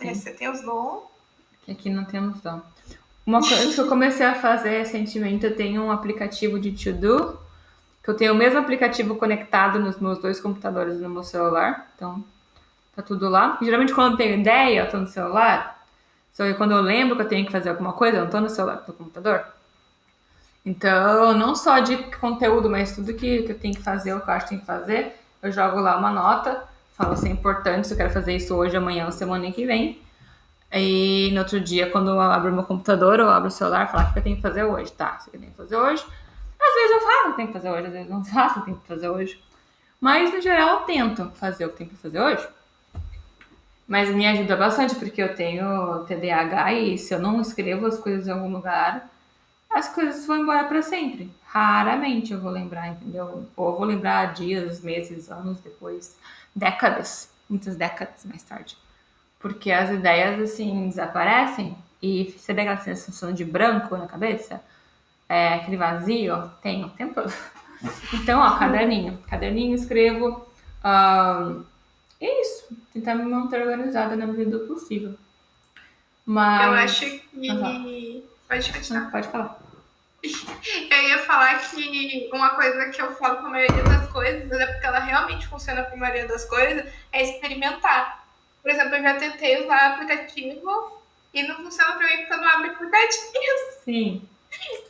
É, 0.00 0.14
você 0.14 0.32
tem 0.32 0.48
os 0.48 0.60
dons 0.62 1.13
aqui 1.72 1.90
não 1.90 2.04
temos 2.04 2.42
não. 2.42 2.62
Uma 3.26 3.40
coisa 3.40 3.72
que 3.72 3.80
eu 3.80 3.88
comecei 3.88 4.26
a 4.26 4.34
fazer 4.34 4.78
recentemente, 4.78 5.46
eu 5.46 5.56
tenho 5.56 5.82
um 5.82 5.90
aplicativo 5.90 6.60
de 6.60 6.72
to-do, 6.72 7.38
que 8.02 8.10
eu 8.10 8.14
tenho 8.14 8.34
o 8.34 8.36
mesmo 8.36 8.58
aplicativo 8.58 9.16
conectado 9.16 9.78
nos 9.78 9.98
meus 9.98 10.18
dois 10.18 10.40
computadores 10.40 11.00
no 11.00 11.08
meu 11.08 11.22
celular, 11.22 11.90
então 11.94 12.22
tá 12.94 13.02
tudo 13.02 13.28
lá. 13.28 13.58
geralmente 13.62 13.94
quando 13.94 14.12
eu 14.12 14.16
tenho 14.18 14.38
ideia, 14.38 14.80
eu 14.80 14.90
tô 14.90 14.98
no 14.98 15.06
celular, 15.06 15.82
só 16.34 16.44
que 16.44 16.54
quando 16.54 16.72
eu 16.72 16.82
lembro 16.82 17.16
que 17.16 17.22
eu 17.22 17.28
tenho 17.28 17.46
que 17.46 17.52
fazer 17.52 17.70
alguma 17.70 17.92
coisa, 17.92 18.18
eu 18.18 18.24
não 18.24 18.30
tô 18.30 18.40
no 18.40 18.50
celular, 18.50 18.78
tô 18.78 18.92
no 18.92 18.98
computador. 18.98 19.44
Então, 20.66 21.32
não 21.34 21.54
só 21.54 21.78
de 21.78 21.96
conteúdo, 22.18 22.68
mas 22.68 22.94
tudo 22.94 23.14
que, 23.14 23.42
que 23.42 23.52
eu 23.52 23.58
tenho 23.58 23.74
que 23.74 23.82
fazer, 23.82 24.14
o 24.14 24.20
que 24.20 24.28
eu 24.28 24.34
acho 24.34 24.46
que 24.46 24.50
tem 24.50 24.58
que 24.58 24.66
fazer, 24.66 25.16
eu 25.42 25.52
jogo 25.52 25.78
lá 25.78 25.96
uma 25.96 26.10
nota, 26.10 26.64
falo 26.94 27.16
se 27.16 27.28
é 27.28 27.30
importante, 27.30 27.86
se 27.86 27.92
eu 27.94 27.98
quero 27.98 28.10
fazer 28.10 28.34
isso 28.34 28.54
hoje, 28.54 28.76
amanhã 28.76 29.06
ou 29.06 29.12
semana 29.12 29.50
que 29.52 29.64
vem. 29.66 30.03
Aí 30.74 31.30
no 31.30 31.38
outro 31.38 31.60
dia, 31.60 31.88
quando 31.88 32.10
eu 32.10 32.20
abro 32.20 32.52
meu 32.52 32.64
computador 32.64 33.20
ou 33.20 33.28
abro 33.28 33.46
o 33.46 33.50
celular, 33.50 33.92
falo 33.92 34.08
o 34.08 34.12
que 34.12 34.18
eu 34.18 34.22
tenho 34.24 34.34
que 34.34 34.42
fazer 34.42 34.64
hoje. 34.64 34.90
Tá, 34.90 35.20
o 35.20 35.30
que 35.30 35.36
eu 35.36 35.40
tenho 35.40 35.52
que 35.52 35.56
fazer 35.56 35.76
hoje. 35.76 36.04
Às 36.60 36.74
vezes 36.74 36.90
eu 36.90 37.00
faço 37.00 37.28
o 37.28 37.30
que 37.30 37.36
tenho 37.36 37.46
que 37.46 37.54
fazer 37.54 37.70
hoje, 37.70 37.86
às 37.86 37.92
vezes 37.92 38.10
não 38.10 38.24
faço 38.24 38.58
o 38.58 38.62
que 38.62 38.64
tenho 38.64 38.80
que 38.80 38.88
fazer 38.88 39.08
hoje. 39.08 39.44
Mas 40.00 40.34
no 40.34 40.40
geral 40.40 40.80
eu 40.80 40.80
tento 40.80 41.30
fazer 41.36 41.66
o 41.66 41.68
que 41.68 41.76
tenho 41.76 41.90
que 41.90 41.96
fazer 41.96 42.20
hoje. 42.20 42.48
Mas 43.86 44.08
me 44.08 44.26
ajuda 44.26 44.56
bastante 44.56 44.96
porque 44.96 45.22
eu 45.22 45.36
tenho 45.36 46.04
TDAH 46.06 46.72
e 46.72 46.98
se 46.98 47.14
eu 47.14 47.20
não 47.20 47.40
escrevo 47.40 47.86
as 47.86 47.96
coisas 47.96 48.26
em 48.26 48.32
algum 48.32 48.50
lugar, 48.50 49.08
as 49.70 49.88
coisas 49.94 50.26
vão 50.26 50.38
embora 50.38 50.64
para 50.64 50.82
sempre. 50.82 51.32
Raramente 51.46 52.32
eu 52.32 52.40
vou 52.40 52.50
lembrar, 52.50 52.88
entendeu? 52.88 53.46
Ou 53.56 53.68
eu 53.68 53.76
vou 53.76 53.86
lembrar 53.86 54.34
dias, 54.34 54.80
meses, 54.80 55.30
anos 55.30 55.60
depois, 55.60 56.18
décadas, 56.56 57.30
muitas 57.48 57.76
décadas 57.76 58.24
mais 58.24 58.42
tarde 58.42 58.76
porque 59.44 59.70
as 59.70 59.90
ideias 59.90 60.40
assim 60.40 60.88
desaparecem 60.88 61.76
e 62.00 62.34
você 62.34 62.54
tem 62.54 62.66
aquela 62.66 62.80
sensação 62.82 63.30
de 63.30 63.44
branco 63.44 63.94
na 63.94 64.06
cabeça, 64.06 64.58
é, 65.28 65.56
aquele 65.56 65.76
vazio, 65.76 66.50
tem 66.62 66.82
o 66.82 66.88
tempo 66.88 67.14
todo. 67.14 67.32
Então, 68.14 68.40
ó, 68.40 68.56
caderninho, 68.56 69.18
caderninho, 69.28 69.74
escrevo. 69.74 70.48
É 72.18 72.40
isso, 72.40 72.74
tentar 72.94 73.14
me 73.14 73.24
manter 73.24 73.60
organizada 73.60 74.16
na 74.16 74.26
medida 74.26 74.56
do 74.56 74.66
possível. 74.66 75.14
Mas. 76.24 76.66
Eu 76.66 76.72
acho 76.72 77.00
que. 77.34 77.50
Uhum. 77.50 78.22
Pode 78.48 78.72
continuar. 78.72 79.10
Pode 79.10 79.28
falar. 79.28 79.60
Eu 80.90 81.08
ia 81.10 81.18
falar 81.18 81.58
que 81.58 82.30
uma 82.32 82.50
coisa 82.54 82.88
que 82.88 83.02
eu 83.02 83.14
falo 83.16 83.36
com 83.36 83.48
a 83.48 83.50
maioria 83.50 83.82
das 83.82 84.10
coisas, 84.10 84.50
é 84.50 84.66
porque 84.66 84.86
ela 84.86 85.00
realmente 85.00 85.46
funciona 85.46 85.82
com 85.82 85.96
a 85.96 85.98
maioria 85.98 86.26
das 86.26 86.46
coisas, 86.46 86.90
é 87.12 87.22
experimentar. 87.22 88.23
Por 88.64 88.70
exemplo, 88.70 88.96
eu 88.96 89.02
já 89.02 89.14
tentei 89.16 89.62
usar 89.62 89.92
aplicativo 89.92 91.02
e 91.34 91.42
não 91.42 91.56
funciona 91.56 91.92
pra 91.92 92.06
mim 92.06 92.16
porque 92.16 92.32
eu 92.32 92.38
não 92.38 92.48
abro 92.48 92.70
aplicativo. 92.70 93.82
Sim. 93.84 94.28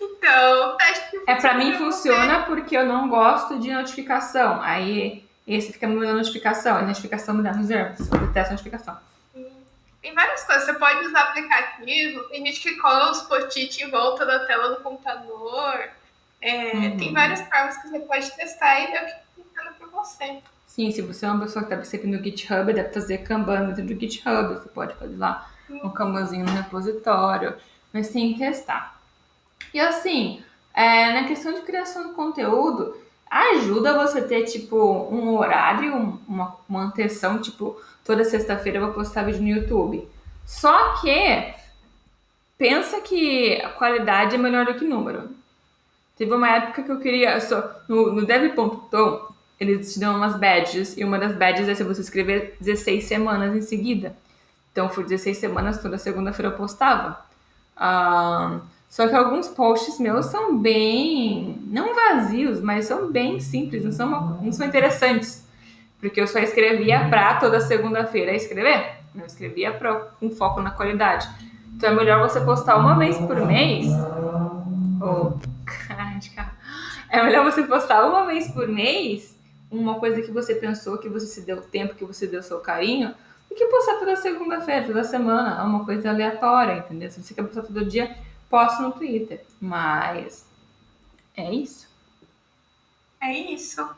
Então, 0.00 0.76
acho 0.80 1.10
que. 1.10 1.24
É, 1.26 1.34
pra 1.34 1.54
mim 1.54 1.72
funciona 1.76 2.44
porque 2.44 2.76
eu 2.76 2.86
não 2.86 3.08
gosto 3.08 3.58
de 3.58 3.72
notificação. 3.72 4.62
Aí 4.62 5.26
esse 5.44 5.72
fica 5.72 5.88
me 5.88 5.98
dando 5.98 6.18
notificação, 6.18 6.80
e 6.80 6.84
notificação 6.84 7.34
me 7.34 7.42
dá 7.42 7.52
nos 7.52 7.68
erros. 7.68 7.98
Eu 8.12 8.18
detesto 8.26 8.52
notificação. 8.52 8.96
Tem 10.00 10.14
várias 10.14 10.44
coisas. 10.44 10.66
Você 10.66 10.74
pode 10.74 11.06
usar 11.06 11.20
aplicativo, 11.22 12.22
tem 12.28 12.46
gente 12.46 12.60
que 12.60 12.76
cola 12.76 13.10
os 13.10 13.22
post-it 13.22 13.82
em 13.82 13.90
volta 13.90 14.24
da 14.24 14.46
tela 14.46 14.68
do 14.76 14.82
computador. 14.82 15.90
É, 16.40 16.76
Uhum. 16.76 16.96
Tem 16.98 17.12
várias 17.12 17.40
formas 17.40 17.76
que 17.78 17.88
você 17.88 18.00
pode 18.00 18.30
testar 18.36 18.80
e 18.80 18.86
ver 18.92 19.02
o 19.02 19.06
que 19.06 19.42
funciona 19.42 19.72
pra 19.72 19.86
você. 19.88 20.42
Sim, 20.74 20.90
se 20.90 21.00
você 21.02 21.24
é 21.24 21.30
uma 21.30 21.44
pessoa 21.44 21.64
que 21.64 21.70
tá 21.74 21.84
sempre 21.84 22.08
no 22.10 22.20
GitHub, 22.20 22.72
deve 22.72 22.92
fazer 22.92 23.18
Kanban 23.18 23.66
dentro 23.70 23.94
do 23.94 24.00
GitHub. 24.00 24.54
Você 24.54 24.68
pode 24.68 24.92
fazer 24.96 25.16
lá 25.16 25.48
um 25.70 25.88
Kanbanzinho 25.88 26.44
no 26.44 26.50
repositório. 26.50 27.54
Mas 27.92 28.08
tem 28.08 28.32
que 28.32 28.40
testar. 28.40 29.00
E 29.72 29.78
assim, 29.78 30.42
é, 30.74 31.12
na 31.12 31.28
questão 31.28 31.52
de 31.52 31.60
criação 31.60 32.08
de 32.08 32.14
conteúdo, 32.14 32.96
ajuda 33.30 33.96
você 34.04 34.20
ter, 34.22 34.46
tipo, 34.46 34.76
um 34.76 35.36
horário, 35.38 35.94
um- 35.94 36.18
uma 36.26 36.56
manutenção, 36.68 37.40
tipo, 37.40 37.80
toda 38.04 38.24
sexta-feira 38.24 38.78
eu 38.78 38.86
vou 38.86 38.94
postar 38.94 39.22
vídeo 39.22 39.42
no 39.42 39.48
YouTube. 39.48 40.08
Só 40.44 40.94
que 41.00 41.54
pensa 42.58 43.00
que 43.00 43.60
a 43.62 43.68
qualidade 43.70 44.34
é 44.34 44.38
melhor 44.38 44.66
do 44.66 44.74
que 44.74 44.84
número. 44.84 45.30
Teve 46.18 46.34
uma 46.34 46.48
época 46.50 46.82
que 46.82 46.90
eu 46.90 46.98
queria. 46.98 47.40
Só, 47.40 47.62
no, 47.88 48.12
no 48.12 48.26
dev.tom, 48.26 49.32
eles 49.58 49.94
te 49.94 50.00
dão 50.00 50.16
umas 50.16 50.36
badges, 50.36 50.96
e 50.96 51.04
uma 51.04 51.18
das 51.18 51.36
badges 51.36 51.68
é 51.68 51.74
se 51.74 51.84
você 51.84 52.00
escrever 52.00 52.56
16 52.60 53.04
semanas 53.04 53.54
em 53.54 53.62
seguida. 53.62 54.16
Então, 54.72 54.88
por 54.88 55.04
16 55.04 55.36
semanas, 55.36 55.80
toda 55.80 55.96
segunda-feira 55.98 56.50
eu 56.50 56.56
postava. 56.56 57.24
Ah, 57.76 58.60
só 58.88 59.06
que 59.06 59.14
alguns 59.14 59.48
posts 59.48 59.98
meus 60.00 60.26
são 60.26 60.58
bem. 60.58 61.60
não 61.66 61.94
vazios, 61.94 62.60
mas 62.60 62.86
são 62.86 63.10
bem 63.10 63.38
simples, 63.38 63.84
não 63.84 63.92
são, 63.92 64.40
não 64.42 64.52
são 64.52 64.66
interessantes. 64.66 65.46
Porque 66.00 66.20
eu 66.20 66.26
só 66.26 66.38
escrevia 66.40 67.08
pra 67.08 67.36
toda 67.36 67.60
segunda-feira 67.60 68.34
escrever. 68.34 68.98
Não 69.14 69.24
escrevia 69.24 69.72
pra, 69.72 69.94
com 69.94 70.28
foco 70.30 70.60
na 70.60 70.70
qualidade. 70.70 71.28
Então 71.76 71.90
é 71.90 71.94
melhor 71.94 72.28
você 72.28 72.40
postar 72.40 72.76
uma 72.76 72.98
vez 72.98 73.16
por 73.16 73.36
mês. 73.46 73.86
Ou. 75.00 75.38
De 76.20 76.30
carro. 76.30 76.52
É 77.08 77.22
melhor 77.22 77.44
você 77.44 77.62
postar 77.62 78.06
uma 78.06 78.26
vez 78.26 78.50
por 78.50 78.68
mês 78.68 79.33
uma 79.78 79.98
coisa 79.98 80.22
que 80.22 80.30
você 80.30 80.54
pensou, 80.54 80.98
que 80.98 81.08
você 81.08 81.26
se 81.26 81.40
deu 81.42 81.60
tempo, 81.62 81.94
que 81.94 82.04
você 82.04 82.26
deu 82.26 82.42
seu 82.42 82.60
carinho, 82.60 83.14
do 83.48 83.54
que 83.54 83.66
postar 83.66 83.98
toda 83.98 84.16
segunda-feira, 84.16 84.86
toda 84.86 85.04
semana, 85.04 85.62
uma 85.64 85.84
coisa 85.84 86.10
aleatória, 86.10 86.78
entendeu? 86.78 87.10
Se 87.10 87.22
você 87.22 87.34
quer 87.34 87.42
postar 87.44 87.62
todo 87.62 87.84
dia, 87.84 88.16
posta 88.50 88.82
no 88.82 88.92
Twitter. 88.92 89.44
Mas 89.60 90.46
é 91.36 91.52
isso. 91.52 91.88
É 93.20 93.32
isso. 93.32 93.88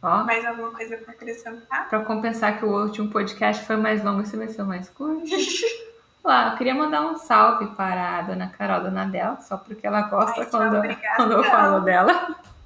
Ó, 0.00 0.22
Mais 0.24 0.44
alguma 0.46 0.70
coisa 0.70 0.96
pra 0.98 1.12
acrescentar? 1.12 1.88
pra 1.88 2.04
compensar 2.04 2.58
que 2.58 2.64
o 2.64 2.82
último 2.84 3.10
podcast 3.10 3.64
foi 3.64 3.76
mais 3.76 4.02
longo, 4.04 4.22
esse 4.22 4.36
vai 4.36 4.48
ser 4.48 4.62
mais 4.62 4.88
curto. 4.88 5.24
Lá, 6.22 6.50
eu 6.52 6.56
queria 6.58 6.74
mandar 6.74 7.02
um 7.06 7.16
salve 7.16 7.66
para 7.74 8.18
a 8.18 8.22
dona 8.22 8.48
Carol 8.50 8.82
Dona 8.82 9.06
Del, 9.06 9.38
só 9.40 9.56
porque 9.56 9.86
ela 9.86 10.02
gosta 10.02 10.40
Ai, 10.42 10.46
quando, 10.50 10.76
obrigada. 10.76 11.16
quando 11.16 11.32
eu 11.32 11.44
falo 11.44 11.80
dela. 11.80 12.36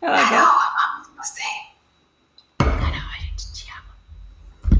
Ela 0.00 0.22
gosta. 0.22 0.34
amamos 0.34 1.08
você. 1.16 1.42
Carol, 2.58 3.10
a 3.10 3.20
gente 3.20 3.52
te 3.52 3.70
ama. 3.70 4.78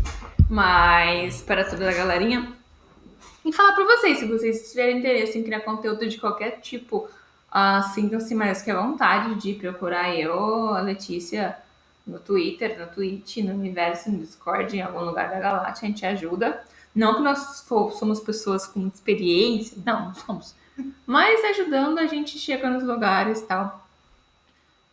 Mas, 0.49 1.43
para 1.43 1.65
toda 1.65 1.89
a 1.89 1.93
galerinha, 1.93 2.53
e 3.45 3.53
falar 3.53 3.73
pra 3.73 3.85
vocês, 3.85 4.19
se 4.19 4.27
vocês 4.27 4.71
tiverem 4.71 4.99
interesse 4.99 5.39
em 5.39 5.43
criar 5.43 5.61
conteúdo 5.61 6.07
de 6.09 6.19
qualquer 6.19 6.61
tipo, 6.61 7.09
ah, 7.51 7.83
sintam-se 7.95 8.35
mais 8.35 8.63
que 8.63 8.71
à 8.71 8.81
vontade 8.81 9.35
de 9.37 9.55
procurar 9.55 10.15
eu, 10.15 10.75
a 10.75 10.81
Letícia, 10.81 11.57
no 12.07 12.19
Twitter, 12.19 12.79
no 12.79 12.87
Twitch, 12.87 13.39
no 13.39 13.53
Universo, 13.53 14.11
no 14.11 14.19
Discord, 14.19 14.77
em 14.77 14.83
algum 14.83 15.05
lugar 15.05 15.31
da 15.31 15.39
galáxia, 15.39 15.87
a 15.87 15.91
gente 15.91 16.05
ajuda. 16.05 16.63
Não 16.95 17.15
que 17.15 17.23
nós 17.23 17.65
somos 17.99 18.21
pessoas 18.21 18.67
com 18.67 18.87
experiência, 18.87 19.79
não, 19.85 20.07
não 20.07 20.15
somos. 20.15 20.55
Mas 21.07 21.45
ajudando 21.45 21.99
a 21.99 22.07
gente 22.07 22.39
chega 22.39 22.69
nos 22.69 22.83
lugares 22.83 23.41
e 23.41 23.47
tal. 23.47 23.87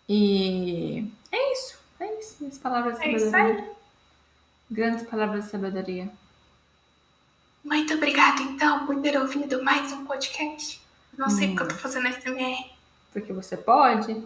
E 0.09 1.05
é 1.31 1.53
isso, 1.53 1.77
é 1.99 2.19
isso. 2.19 2.37
Minhas 2.39 2.57
palavras 2.57 2.97
de 2.99 3.05
É 3.15 3.19
sabedoria. 3.19 3.71
Grandes 4.69 5.07
palavras 5.07 5.45
de 5.45 5.51
sabedoria. 5.51 6.09
Muito 7.63 7.93
obrigada, 7.93 8.41
então, 8.43 8.85
por 8.85 9.01
ter 9.01 9.17
ouvido 9.17 9.63
mais 9.63 9.91
um 9.91 10.05
podcast. 10.05 10.81
Não 11.17 11.29
sei 11.29 11.47
Hum. 11.49 11.55
porque 11.55 11.63
eu 11.63 11.75
tô 11.75 11.81
fazendo 11.81 12.07
SMR. 12.07 12.71
Porque 13.11 13.33
você 13.33 13.57
pode. 13.57 14.23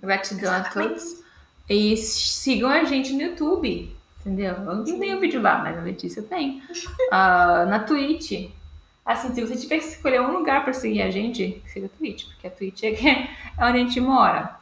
Gratidão 0.00 0.54
a 0.54 0.64
todos. 0.64 1.22
E 1.68 1.96
sigam 1.96 2.70
a 2.70 2.84
gente 2.84 3.12
no 3.12 3.22
YouTube. 3.22 3.94
Entendeu? 4.20 4.54
Eu 4.54 4.64
não 4.76 4.84
tenho 4.84 5.20
vídeo 5.20 5.40
lá, 5.40 5.58
mas 5.58 5.78
a 5.78 5.82
Letícia 5.82 6.22
tem. 6.22 6.62
Ah, 7.12 7.66
na 7.66 7.80
Twitch. 7.80 8.50
Assim, 9.04 9.34
se 9.34 9.40
você 9.40 9.56
tiver 9.56 9.78
que 9.78 9.86
escolher 9.86 10.20
um 10.20 10.30
lugar 10.32 10.62
para 10.62 10.72
seguir 10.72 11.02
a 11.02 11.10
gente, 11.10 11.60
siga 11.66 11.86
a 11.86 11.88
Twitch, 11.88 12.26
porque 12.26 12.46
a 12.46 12.50
Twitch 12.50 12.82
é, 12.84 12.90
é 12.92 13.64
onde 13.66 13.78
a 13.78 13.80
gente 13.82 14.00
mora. 14.00 14.59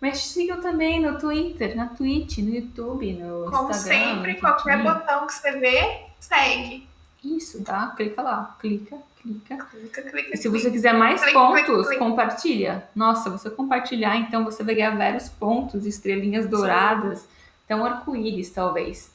Mas 0.00 0.18
sigam 0.18 0.60
também 0.60 1.00
no 1.00 1.18
Twitter, 1.18 1.74
na 1.76 1.86
Twitch, 1.86 2.38
no 2.38 2.54
YouTube, 2.54 3.12
no 3.14 3.50
Como 3.50 3.70
Instagram. 3.70 4.14
sempre, 4.14 4.32
no 4.34 4.40
qualquer 4.40 4.82
botão 4.82 5.26
que 5.26 5.32
você 5.32 5.52
vê, 5.58 6.00
segue. 6.20 6.86
Isso, 7.24 7.64
tá? 7.64 7.92
Clica 7.96 8.20
lá. 8.22 8.56
Clica, 8.60 8.96
clica. 9.22 9.56
Clica, 9.64 10.02
clica, 10.02 10.30
E 10.34 10.36
se 10.36 10.48
clica. 10.48 10.58
você 10.64 10.70
quiser 10.70 10.92
mais 10.92 11.20
Clique, 11.20 11.32
pontos, 11.34 11.86
clique. 11.88 11.98
compartilha. 11.98 12.86
Nossa, 12.94 13.30
você 13.30 13.48
compartilhar, 13.50 14.16
então 14.16 14.44
você 14.44 14.62
vai 14.62 14.74
ganhar 14.74 14.96
vários 14.96 15.28
pontos, 15.28 15.86
estrelinhas 15.86 16.46
douradas, 16.46 17.26
então 17.64 17.84
arco-íris, 17.84 18.50
talvez. 18.50 19.10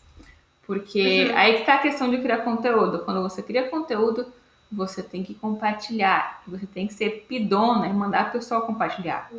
Porque 0.65 1.27
Uhum. 1.29 1.37
aí 1.37 1.59
que 1.59 1.65
tá 1.65 1.75
a 1.75 1.79
questão 1.79 2.09
de 2.09 2.17
criar 2.21 2.37
conteúdo. 2.39 2.99
Quando 2.99 3.21
você 3.21 3.41
cria 3.43 3.69
conteúdo, 3.69 4.25
você 4.71 5.03
tem 5.03 5.21
que 5.23 5.33
compartilhar. 5.35 6.41
Você 6.47 6.65
tem 6.65 6.87
que 6.87 6.93
ser 6.93 7.25
pidona 7.27 7.87
e 7.87 7.93
mandar 7.93 8.21
a 8.21 8.25
pessoa 8.25 8.61
compartilhar. 8.61 9.29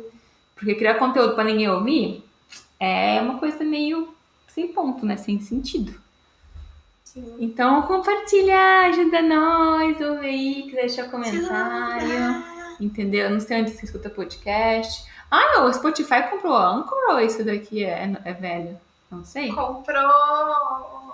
Porque 0.55 0.75
criar 0.75 0.95
conteúdo 0.95 1.35
para 1.35 1.45
ninguém 1.45 1.69
ouvir 1.69 2.23
é 2.79 3.19
uma 3.21 3.39
coisa 3.39 3.63
meio 3.63 4.13
sem 4.47 4.67
ponto, 4.67 5.05
né? 5.05 5.17
Sem 5.17 5.39
sentido. 5.39 5.99
Sim. 7.03 7.37
Então 7.39 7.81
compartilha, 7.83 8.87
ajuda 8.87 9.21
nós, 9.21 10.01
ouve 10.01 10.25
aí, 10.25 10.71
deixa 10.71 11.03
comentário. 11.09 12.43
Entendeu? 12.79 13.29
Não 13.29 13.39
sei 13.39 13.61
onde 13.61 13.71
você 13.71 13.85
escuta 13.85 14.09
podcast. 14.09 15.05
Ah, 15.29 15.53
não, 15.55 15.65
o 15.65 15.73
Spotify 15.73 16.29
comprou 16.29 16.55
a 16.55 16.69
Anchor 16.69 16.97
ou 17.09 17.19
isso 17.19 17.43
daqui 17.43 17.83
é, 17.83 18.11
é 18.23 18.33
velho? 18.33 18.79
Não 19.11 19.23
sei. 19.23 19.51
Comprou 19.51 21.13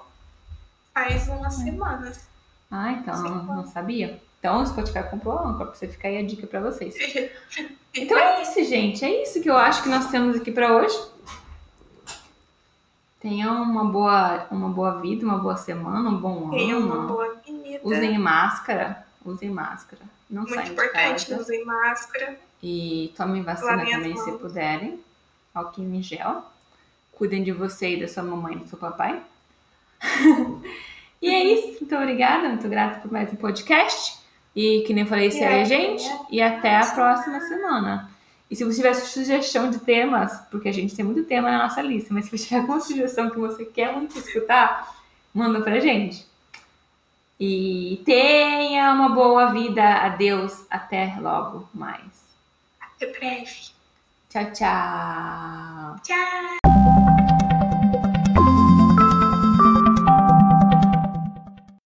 faz 0.94 1.28
umas 1.30 1.54
semanas. 1.54 2.28
Ah, 2.70 2.92
então 2.92 3.16
Sim. 3.16 3.46
não 3.48 3.66
sabia. 3.68 4.22
Então 4.40 4.62
o 4.62 4.68
Spotify 4.68 5.04
comprou 5.10 5.38
a 5.38 5.48
Anchor, 5.48 5.68
pra 5.68 5.76
você 5.76 5.88
ficar 5.88 6.10
aí 6.10 6.18
a 6.18 6.26
dica 6.26 6.46
pra 6.48 6.60
vocês. 6.60 6.96
Então 7.94 8.18
é 8.18 8.42
isso, 8.42 8.64
gente. 8.64 9.04
É 9.04 9.24
isso 9.24 9.42
que 9.42 9.50
eu 9.50 9.58
acho 9.58 9.84
que 9.84 9.90
nós 9.90 10.10
temos 10.10 10.36
aqui 10.36 10.52
pra 10.52 10.76
hoje. 10.76 10.98
Tenham 13.20 13.62
uma 13.64 13.84
boa, 13.84 14.48
uma 14.50 14.70
boa 14.70 15.02
vida, 15.02 15.26
uma 15.26 15.38
boa 15.38 15.58
semana, 15.58 16.10
um 16.10 16.18
bom 16.18 16.50
Tenha 16.52 16.78
uma 16.78 16.96
ano. 16.96 17.08
boa 17.08 17.36
vida. 17.46 17.82
Usem 17.84 18.18
máscara. 18.18 19.06
Usem 19.26 19.50
máscara. 19.50 20.02
Não 20.30 20.44
Muito 20.44 20.54
saiam 20.54 20.66
de 20.66 20.72
importante, 20.72 21.26
casa. 21.28 21.42
usem 21.42 21.66
máscara. 21.66 22.40
E 22.62 23.14
tomem 23.18 23.42
vacina 23.44 23.78
Lavem 23.78 23.92
também 23.92 24.18
se 24.18 24.32
puderem. 24.34 25.00
Álcool 25.54 25.82
em 25.82 26.02
gel. 26.02 26.46
Cuidem 27.12 27.44
de 27.44 27.52
você 27.52 27.96
e 27.96 28.00
da 28.00 28.08
sua 28.08 28.24
mamãe 28.24 28.56
e 28.56 28.60
do 28.60 28.68
seu 28.70 28.78
papai. 28.78 29.22
e 31.22 31.30
é 31.30 31.44
isso. 31.44 31.80
Muito 31.80 31.96
obrigada. 31.96 32.48
Muito 32.48 32.70
grata 32.70 33.00
por 33.00 33.12
mais 33.12 33.34
um 33.34 33.36
podcast. 33.36 34.19
E 34.56 34.84
que 34.86 34.94
nem 34.94 35.04
eu 35.04 35.10
falei, 35.10 35.32
segue 35.32 35.46
a 35.46 35.50
até 35.50 35.66
gente. 35.66 36.04
E 36.32 36.42
até 36.42 36.78
a 36.78 36.86
próxima 36.88 37.40
semana. 37.42 38.10
E 38.50 38.56
se 38.56 38.64
você 38.64 38.78
tiver 38.78 38.94
sugestão 38.96 39.70
de 39.70 39.80
temas, 39.80 40.42
porque 40.50 40.68
a 40.68 40.74
gente 40.74 40.96
tem 40.96 41.06
muito 41.06 41.24
tema 41.24 41.52
na 41.52 41.60
nossa 41.60 41.82
lista, 41.82 42.14
mas 42.14 42.26
se 42.26 42.38
você 42.38 42.46
tiver 42.46 42.60
alguma 42.62 42.82
sugestão 42.82 43.30
que 43.30 43.38
você 43.38 43.64
quer 43.66 43.94
muito 43.94 44.18
escutar, 44.18 44.96
manda 45.34 45.62
pra 45.62 45.80
gente. 45.80 46.28
E 47.40 48.02
tenha 48.04 48.92
uma 48.92 49.10
boa 49.10 49.54
vida. 49.54 49.82
Adeus. 49.82 50.66
Até 50.70 51.16
logo 51.22 51.70
mais. 51.74 52.02
Até 52.82 53.08
breve. 53.08 53.70
Tchau, 54.30 54.52
tchau. 54.52 55.96
Tchau! 56.04 56.59